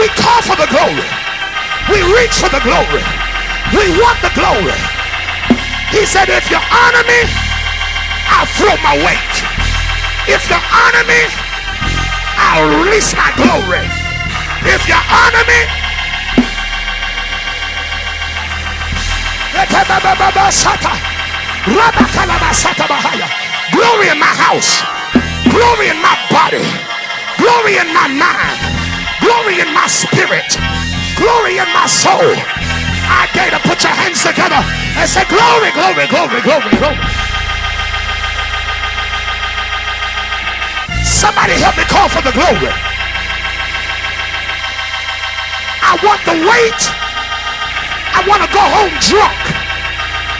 [0.00, 1.08] We call for the glory.
[1.92, 3.04] We reach for the glory.
[3.76, 4.76] We want the glory.
[5.92, 7.47] He said, If you honor me,
[8.30, 9.34] I'll throw my weight.
[10.28, 11.22] If you honor me,
[12.36, 13.84] I'll release my glory.
[14.68, 15.60] If you honor me,
[23.72, 24.82] glory in my house,
[25.50, 26.64] glory in my body,
[27.38, 28.58] glory in my mind,
[29.20, 30.56] glory in my spirit,
[31.16, 32.36] glory in my soul.
[33.08, 34.60] I dare to put your hands together
[35.00, 37.37] and say, Glory, glory, glory, glory, glory.
[41.18, 42.70] Somebody help me call for the glory.
[45.82, 46.82] I want the weight.
[48.14, 49.42] I want to go home drunk.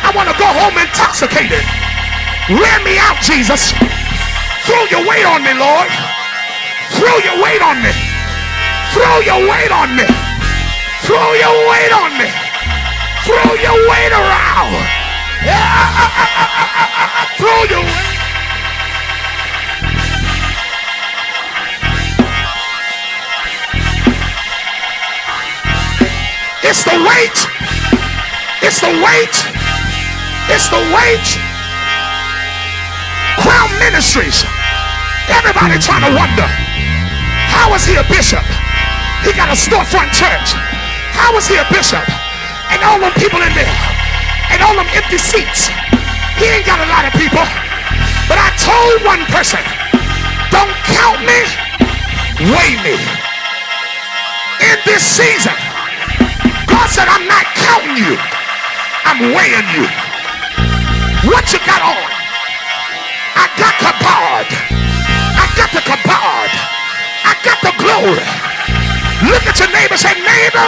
[0.06, 1.66] I want to go home intoxicated.
[2.54, 3.74] Ram me out, Jesus.
[4.70, 5.90] Throw your weight on me, Lord.
[6.94, 7.90] Throw your weight on me.
[8.94, 10.06] Throw your weight on me.
[11.02, 12.30] Throw your weight on me.
[13.26, 14.78] Throw your weight around.
[15.42, 18.17] Yeah, I, I, I, throw your weight.
[26.68, 27.38] It's the weight.
[28.60, 29.36] It's the weight.
[30.52, 31.28] It's the weight.
[33.40, 34.44] Crown Ministries.
[35.32, 36.44] Everybody trying to wonder
[37.56, 38.44] how is he a bishop?
[39.24, 40.52] He got a storefront church.
[41.16, 42.04] How is he a bishop?
[42.68, 43.76] And all them people in there.
[44.52, 45.72] And all them empty seats.
[46.36, 47.48] He ain't got a lot of people.
[48.28, 49.64] But I told one person,
[50.52, 51.40] don't count me,
[52.52, 53.00] weigh me.
[54.68, 55.56] In this season,
[56.78, 58.14] God said, I'm not counting you.
[59.02, 59.82] I'm weighing you.
[61.26, 62.06] What you got on?
[63.34, 64.46] I got the God.
[64.46, 66.50] I got the God.
[67.26, 68.22] I got the glory.
[69.26, 70.66] Look at your neighbor say, neighbor,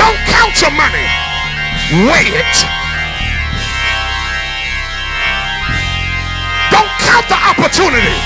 [0.00, 1.04] don't count your money.
[2.08, 2.56] Weigh it.
[6.72, 8.16] Don't count the opportunity.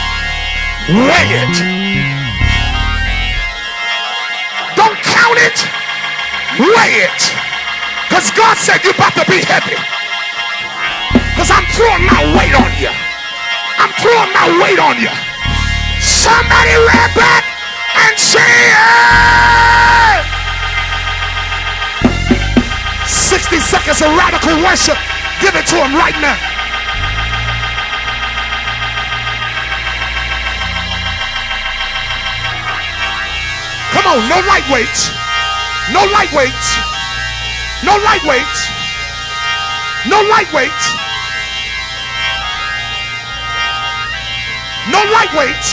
[1.02, 1.54] Weigh it.
[4.78, 5.83] Don't count it.
[6.54, 7.22] Weigh it.
[8.06, 9.74] Because God said you about to be heavy.
[11.34, 12.94] Because I'm throwing my weight on you.
[13.82, 15.10] I'm throwing my weight on you.
[15.98, 17.42] Somebody ran back
[18.06, 20.22] and say, it.
[23.10, 24.94] 60 seconds of radical worship.
[25.42, 26.38] Give it to him right now.
[33.90, 35.23] Come on, no lightweights.
[35.92, 36.64] No lightweight.
[37.84, 38.56] No lightweight.
[40.08, 40.82] No lightweight.
[44.90, 45.66] No lightweight.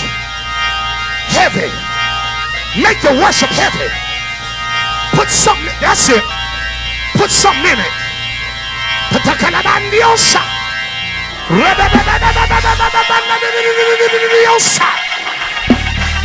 [1.31, 1.71] Heavy.
[2.81, 3.87] Make your worship heavy.
[5.15, 5.71] Put something.
[5.79, 6.23] That's it.
[7.15, 7.93] Put something in it.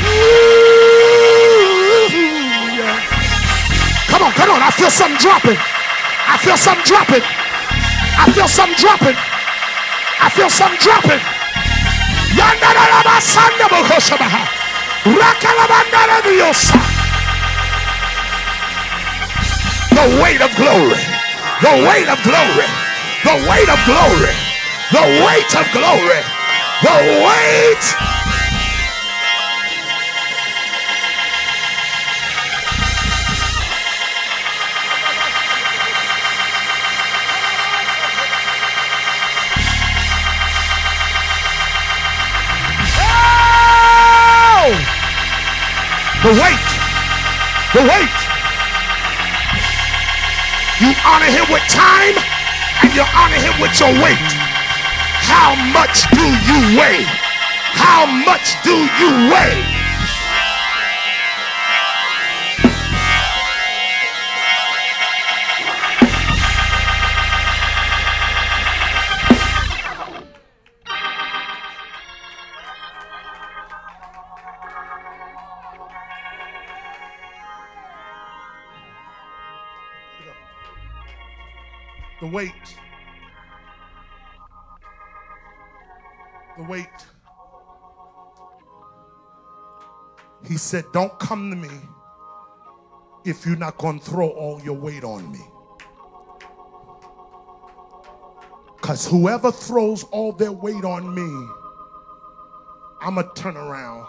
[0.06, 0.66] Ooh.
[4.16, 4.62] Come on, come on.
[4.62, 5.60] I feel something dropping.
[5.60, 7.20] I feel something dropping.
[7.20, 9.12] I feel something dropping.
[9.12, 11.20] I feel something dropping.
[12.32, 14.40] Yandarabasanda bokoshabaha.
[15.04, 16.80] Rakalabandara diosa.
[19.92, 20.96] The weight of glory.
[21.60, 22.66] The weight of glory.
[23.20, 24.32] The weight of glory.
[24.96, 26.24] The weight of glory.
[26.80, 28.15] The weight.
[46.26, 46.68] The weight.
[47.72, 48.18] The weight.
[50.80, 52.18] You honor him with time
[52.82, 54.32] and you honor him with your weight.
[55.22, 57.06] How much do you weigh?
[57.78, 59.75] How much do you weigh?
[82.26, 82.76] The weight.
[86.58, 87.06] The weight.
[90.44, 91.70] He said, Don't come to me
[93.24, 95.38] if you're not going to throw all your weight on me.
[98.74, 101.48] Because whoever throws all their weight on me,
[103.02, 104.04] I'm going to turn around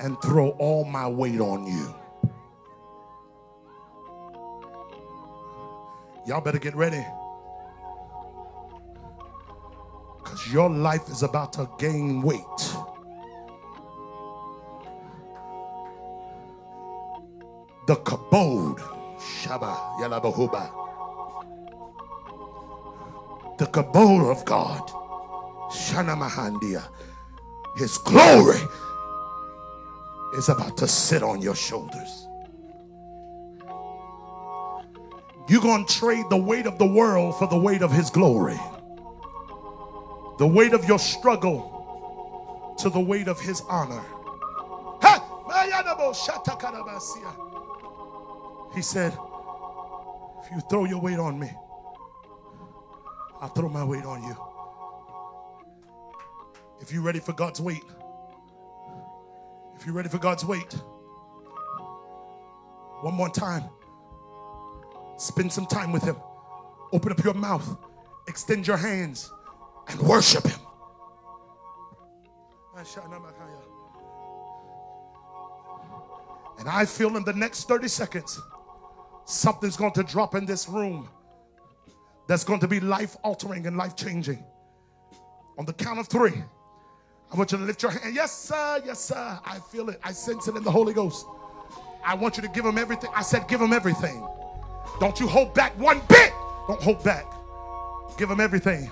[0.00, 1.94] and throw all my weight on you.
[6.26, 7.04] Y'all better get ready.
[10.18, 12.40] Because your life is about to gain weight.
[17.86, 18.78] The kabod,
[19.18, 20.88] Shaba Yalabahuba.
[23.58, 24.82] The kabod of God,
[25.70, 26.84] Shana Mahandia.
[27.76, 28.60] His glory
[30.36, 32.26] is about to sit on your shoulders.
[35.48, 38.58] You're going to trade the weight of the world for the weight of His glory.
[40.38, 44.02] The weight of your struggle to the weight of His honor.
[48.74, 51.50] He said, If you throw your weight on me,
[53.40, 54.36] I'll throw my weight on you.
[56.80, 57.84] If you're ready for God's weight,
[59.76, 60.72] if you're ready for God's weight,
[63.02, 63.64] one more time,
[65.16, 66.16] spend some time with Him.
[66.92, 67.76] Open up your mouth,
[68.28, 69.30] extend your hands,
[69.88, 70.60] and worship Him.
[76.58, 78.40] And I feel in the next 30 seconds,
[79.24, 81.08] something's going to drop in this room
[82.26, 84.42] that's going to be life altering and life changing.
[85.58, 86.42] On the count of three,
[87.32, 88.14] I want you to lift your hand.
[88.14, 88.82] Yes, sir.
[88.84, 89.38] Yes, sir.
[89.44, 89.98] I feel it.
[90.02, 91.26] I sense it in the Holy Ghost.
[92.04, 93.10] I want you to give him everything.
[93.14, 94.26] I said, give him everything.
[95.00, 96.32] Don't you hold back one bit.
[96.68, 97.26] Don't hold back.
[98.16, 98.90] Give him everything.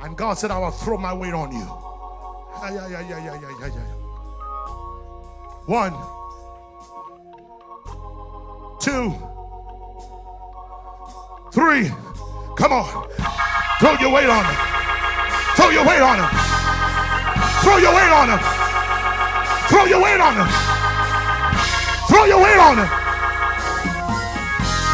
[0.00, 1.66] And God said, I will throw my weight on you.
[2.60, 3.98] Yeah, yeah, yeah, yeah, yeah, yeah, yeah.
[5.66, 5.92] One,
[8.80, 9.14] two,
[11.52, 11.88] three.
[12.56, 13.08] Come on.
[13.80, 14.56] Throw your weight on him.
[15.56, 16.28] Throw your weight on him.
[17.62, 18.38] Throw your weight on him.
[19.68, 20.48] Throw your weight on him.
[22.08, 23.07] Throw your weight on him.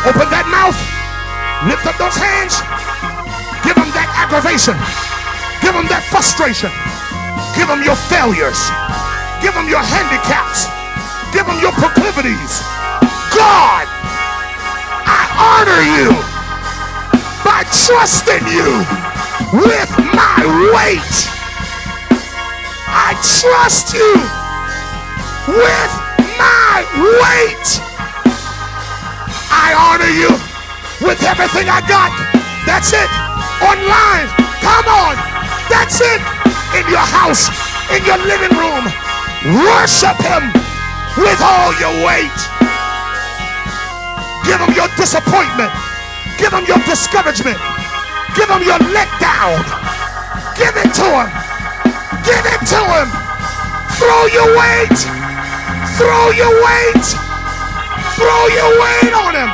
[0.05, 0.77] Open that mouth.
[1.65, 2.61] Lift up those hands.
[3.65, 4.77] Give them that aggravation.
[5.65, 6.69] Give them that frustration.
[7.57, 8.61] Give them your failures.
[9.41, 10.69] Give them your handicaps.
[11.33, 12.61] Give them your proclivities.
[13.33, 13.89] God,
[15.09, 16.13] I honor you
[17.41, 18.85] by trusting you
[19.57, 21.17] with my weight.
[22.93, 24.13] I trust you
[25.49, 25.93] with
[26.37, 26.85] my
[27.25, 27.94] weight.
[29.55, 30.31] I honor you
[31.07, 32.11] with everything I got.
[32.67, 33.11] That's it.
[33.63, 34.27] Online.
[34.59, 35.15] Come on.
[35.71, 36.21] That's it.
[36.75, 37.47] In your house,
[37.95, 38.85] in your living room.
[39.63, 40.51] Worship him
[41.23, 42.41] with all your weight.
[44.43, 45.71] Give him your disappointment.
[46.37, 47.59] Give him your discouragement.
[48.35, 49.63] Give him your letdown.
[50.59, 51.31] Give it to him.
[52.27, 53.09] Give it to him.
[54.03, 54.99] Throw your weight.
[55.97, 57.24] Throw your weight.
[58.15, 59.51] Throw your weight on him.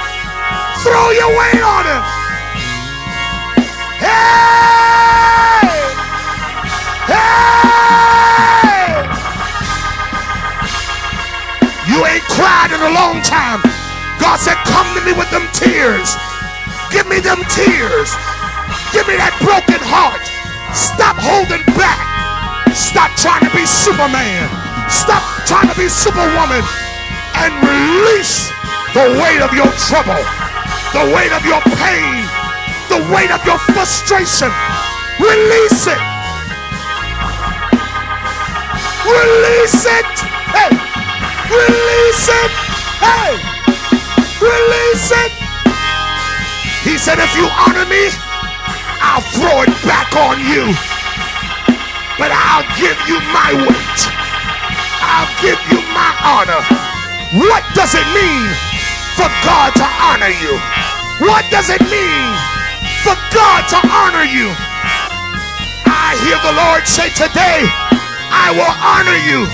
[0.84, 2.02] Throw your weight on him.
[3.96, 5.64] Hey!
[7.08, 7.40] Hey!
[11.88, 13.64] You ain't cried in a long time.
[14.20, 16.12] God said, Come to me with them tears.
[16.92, 18.12] Give me them tears.
[18.92, 20.20] Give me that broken heart.
[20.76, 21.96] Stop holding back.
[22.76, 24.50] Stop trying to be Superman.
[24.90, 26.89] Stop trying to be Superwoman.
[27.40, 28.52] And release
[28.92, 30.20] the weight of your trouble,
[30.92, 32.20] the weight of your pain,
[32.92, 34.52] the weight of your frustration.
[35.16, 36.02] Release it.
[39.08, 40.12] Release it.
[40.52, 40.68] Hey.
[41.48, 42.52] Release it.
[43.00, 43.32] Hey.
[44.44, 45.32] Release it.
[46.84, 48.12] He said, if you honor me,
[49.00, 50.76] I'll throw it back on you.
[52.18, 54.00] But I'll give you my weight.
[55.00, 56.79] I'll give you my honor.
[57.30, 58.50] What does it mean
[59.14, 60.58] for God to honor you?
[61.22, 62.26] What does it mean
[63.06, 64.50] for God to honor you?
[65.86, 67.70] I hear the Lord say today,
[68.34, 69.46] I will honor you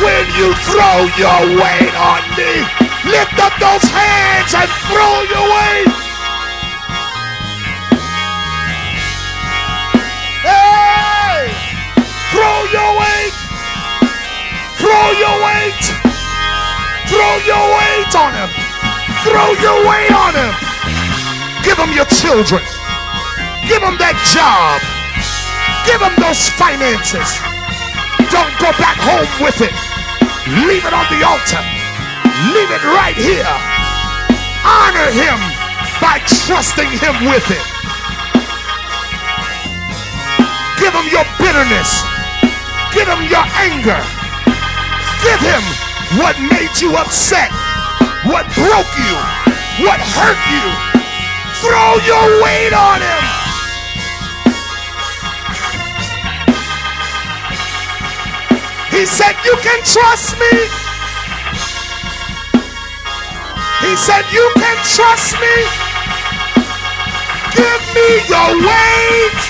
[0.00, 2.64] when you throw your weight on me.
[3.04, 5.91] Lift up those hands and throw your weight.
[18.14, 18.50] On him.
[19.24, 20.52] Throw your weight on him.
[21.64, 22.60] Give him your children.
[23.64, 24.82] Give him that job.
[25.88, 27.24] Give him those finances.
[28.28, 29.72] Don't go back home with it.
[30.68, 31.62] Leave it on the altar.
[32.52, 33.54] Leave it right here.
[34.66, 35.38] Honor him
[36.02, 37.64] by trusting him with it.
[40.76, 41.90] Give him your bitterness.
[42.92, 44.00] Give him your anger.
[45.22, 45.62] Give him
[46.18, 47.48] what made you upset,
[48.24, 49.16] what broke you,
[49.82, 50.66] what hurt you.
[51.58, 53.24] Throw your weight on him.
[58.90, 60.54] He said, You can trust me.
[63.80, 65.56] He said, You can trust me.
[67.58, 69.42] Give me your weight.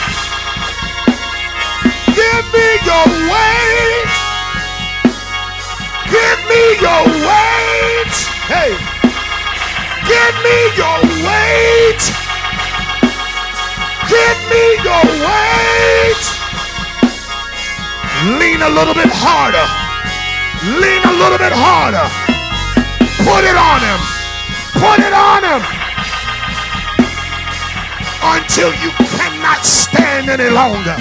[2.16, 4.12] Give me your weight.
[6.08, 8.41] Give me your weight.
[8.52, 8.76] Hey.
[10.04, 12.02] Give me your weight.
[14.12, 16.24] Give me your weight.
[18.36, 19.64] Lean a little bit harder.
[20.68, 22.04] Lean a little bit harder.
[23.24, 24.00] Put it on him.
[24.76, 25.62] Put it on him
[28.36, 30.96] until you cannot stand any longer.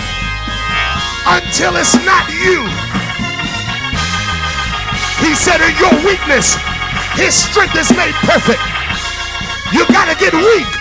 [1.28, 2.64] Until it's not you.
[5.20, 6.56] He said, In your weakness,
[7.16, 8.62] his strength is made perfect.
[9.74, 10.72] You gotta get weak.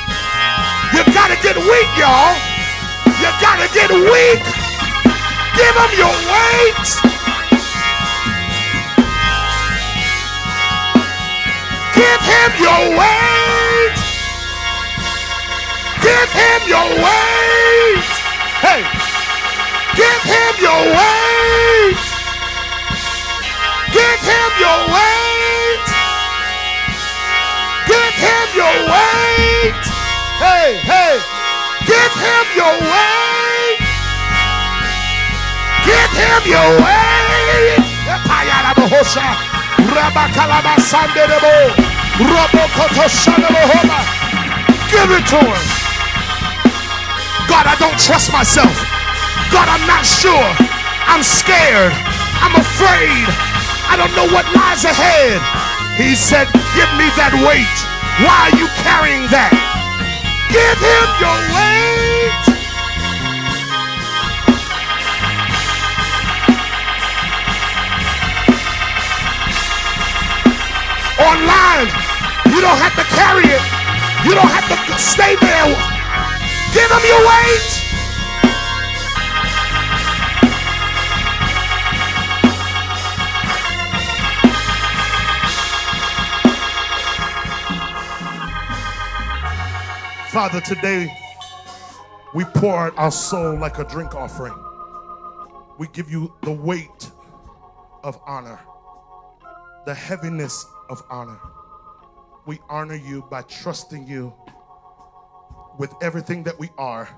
[0.94, 2.34] You gotta get weak, y'all.
[3.22, 4.42] You gotta get weak.
[5.54, 6.86] Give him your weight.
[11.94, 13.96] Give him your weight.
[16.02, 18.10] Give him your weight.
[18.64, 18.82] Hey,
[19.94, 22.00] give him your weight.
[23.92, 25.29] Give him your weight.
[28.20, 29.84] Him your weight.
[30.40, 31.14] Hey, hey,
[31.88, 33.80] give him your weight.
[35.88, 37.10] Give him your weight.
[44.90, 45.64] Give it to him.
[47.48, 48.74] God, I don't trust myself.
[49.50, 50.50] God, I'm not sure.
[51.06, 51.92] I'm scared.
[52.44, 53.26] I'm afraid.
[53.90, 55.40] I don't know what lies ahead.
[55.96, 56.46] He said,
[56.76, 57.89] Give me that weight.
[58.20, 59.48] Why are you carrying that?
[60.52, 62.44] Give him your weight.
[71.16, 71.88] Online,
[72.52, 73.64] you don't have to carry it.
[74.28, 75.64] You don't have to stay there.
[76.74, 77.79] Give him your weight.
[90.32, 91.12] Father, today
[92.34, 94.54] we pour out our soul like a drink offering.
[95.76, 97.10] We give you the weight
[98.04, 98.60] of honor,
[99.86, 101.40] the heaviness of honor.
[102.46, 104.32] We honor you by trusting you
[105.80, 107.08] with everything that we are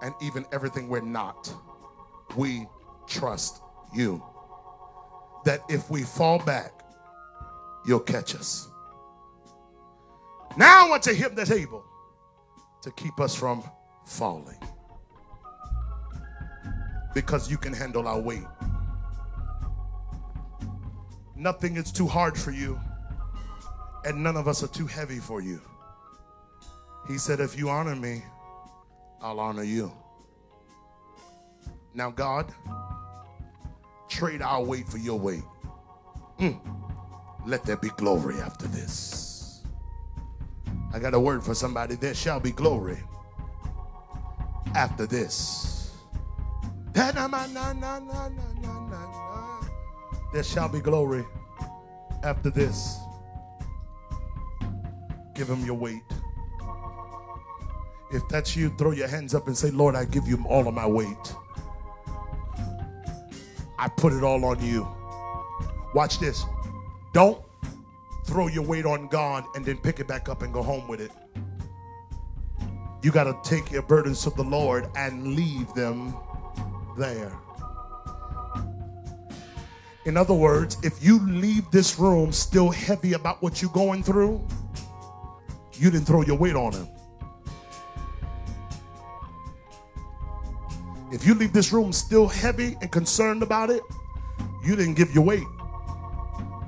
[0.00, 1.52] and even everything we're not.
[2.34, 2.66] We
[3.06, 3.60] trust
[3.94, 4.24] you.
[5.44, 6.82] That if we fall back,
[7.84, 8.70] you'll catch us.
[10.56, 11.84] Now I want to hit the table
[12.82, 13.62] to keep us from
[14.06, 14.58] falling.
[17.14, 18.46] Because you can handle our weight.
[21.36, 22.78] Nothing is too hard for you,
[24.04, 25.60] and none of us are too heavy for you.
[27.08, 28.22] He said, If you honor me,
[29.22, 29.92] I'll honor you.
[31.94, 32.52] Now, God,
[34.08, 35.42] trade our weight for your weight.
[36.38, 36.60] Mm.
[37.46, 39.19] Let there be glory after this.
[40.92, 41.94] I got a word for somebody.
[41.94, 42.98] There shall be glory
[44.74, 45.92] after this.
[46.94, 47.04] There
[50.42, 51.24] shall be glory
[52.22, 52.98] after this.
[55.34, 56.02] Give him your weight.
[58.12, 60.74] If that's you, throw your hands up and say, Lord, I give you all of
[60.74, 61.34] my weight.
[63.78, 64.86] I put it all on you.
[65.94, 66.44] Watch this.
[67.12, 67.40] Don't
[68.30, 71.00] throw your weight on God and then pick it back up and go home with
[71.00, 71.10] it.
[73.02, 76.14] You got to take your burdens to the Lord and leave them
[76.96, 77.36] there.
[80.04, 84.46] In other words, if you leave this room still heavy about what you're going through,
[85.74, 86.88] you didn't throw your weight on him.
[91.10, 93.82] If you leave this room still heavy and concerned about it,
[94.64, 95.42] you didn't give your weight.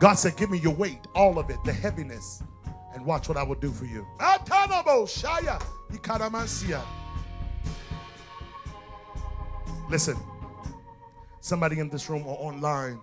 [0.02, 2.42] God said, Give me your weight, all of it, the heaviness,
[2.92, 4.04] and watch what I will do for you.
[9.88, 10.16] Listen,
[11.40, 12.98] somebody in this room or online,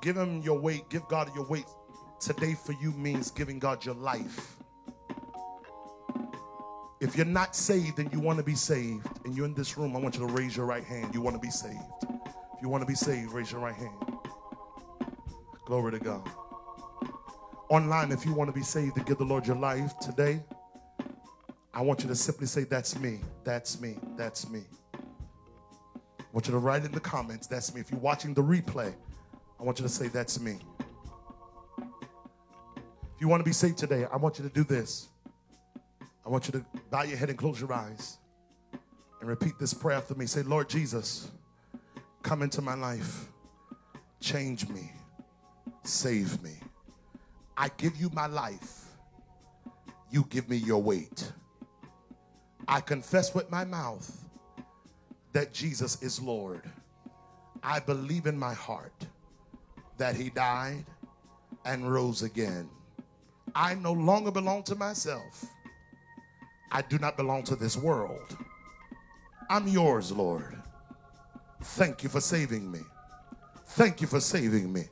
[0.00, 1.66] give him your weight, give God your weight.
[2.20, 4.58] Today for you means giving God your life.
[7.00, 9.96] If you're not saved and you want to be saved, and you're in this room,
[9.96, 11.16] I want you to raise your right hand.
[11.16, 11.82] You want to be saved.
[12.04, 14.17] If you want to be saved, raise your right hand.
[15.68, 16.22] Glory to God.
[17.68, 20.42] Online, if you want to be saved and give the Lord your life today,
[21.74, 24.62] I want you to simply say, That's me, that's me, that's me.
[24.94, 27.82] I want you to write in the comments, That's me.
[27.82, 28.94] If you're watching the replay,
[29.60, 30.56] I want you to say, That's me.
[31.76, 35.08] If you want to be saved today, I want you to do this.
[36.24, 38.16] I want you to bow your head and close your eyes
[39.20, 40.24] and repeat this prayer after me.
[40.24, 41.30] Say, Lord Jesus,
[42.22, 43.26] come into my life,
[44.18, 44.92] change me
[45.88, 46.52] Save me.
[47.56, 48.84] I give you my life.
[50.10, 51.32] You give me your weight.
[52.68, 54.24] I confess with my mouth
[55.32, 56.62] that Jesus is Lord.
[57.62, 59.06] I believe in my heart
[59.96, 60.84] that he died
[61.64, 62.68] and rose again.
[63.54, 65.44] I no longer belong to myself.
[66.70, 68.36] I do not belong to this world.
[69.48, 70.54] I'm yours, Lord.
[71.62, 72.80] Thank you for saving me.
[73.68, 74.84] Thank you for saving me.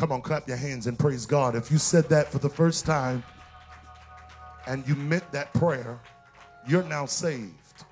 [0.00, 1.54] Come on, clap your hands and praise God.
[1.54, 3.22] If you said that for the first time
[4.66, 6.00] and you meant that prayer,
[6.66, 7.84] you're now saved.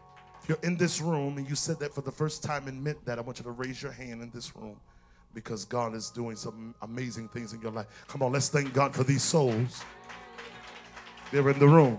[0.42, 3.04] If you're in this room and you said that for the first time and meant
[3.04, 4.80] that, I want you to raise your hand in this room
[5.34, 7.88] because God is doing some amazing things in your life.
[8.08, 9.84] Come on, let's thank God for these souls.
[11.30, 11.98] They're in the room.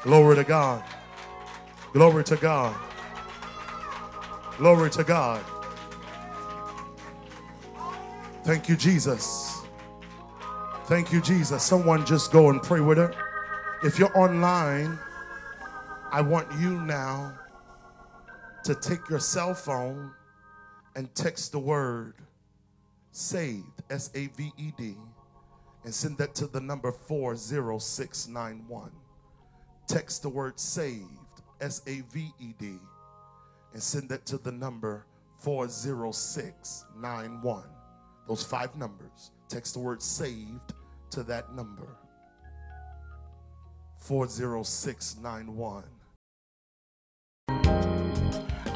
[0.00, 0.82] Glory to God.
[1.92, 2.74] Glory to God.
[4.56, 5.44] Glory to God.
[8.44, 9.62] Thank you, Jesus.
[10.84, 11.62] Thank you, Jesus.
[11.62, 13.10] Someone just go and pray with her.
[13.82, 14.98] If you're online,
[16.12, 17.38] I want you now
[18.64, 20.12] to take your cell phone
[20.94, 22.16] and text the word
[23.12, 24.94] saved, S A V E D,
[25.84, 28.90] and send that to the number 40691.
[29.86, 31.08] Text the word saved,
[31.62, 32.74] S A V E D,
[33.72, 35.06] and send that to the number
[35.38, 37.73] 40691.
[38.26, 39.32] Those five numbers.
[39.48, 40.72] Text the word saved
[41.10, 41.86] to that number
[43.98, 45.84] 40691.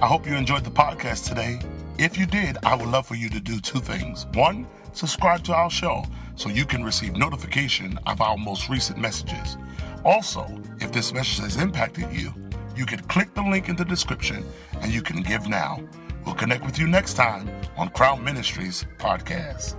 [0.01, 1.59] I hope you enjoyed the podcast today.
[1.99, 4.27] If you did, I would love for you to do two things.
[4.35, 6.05] One, subscribe to our show
[6.37, 9.57] so you can receive notification of our most recent messages.
[10.05, 10.47] Also,
[10.79, 12.33] if this message has impacted you,
[12.77, 14.47] you can click the link in the description
[14.81, 15.81] and you can give now.
[16.29, 17.49] We'll connect with you next time
[17.79, 19.77] on Crown Ministries Podcast.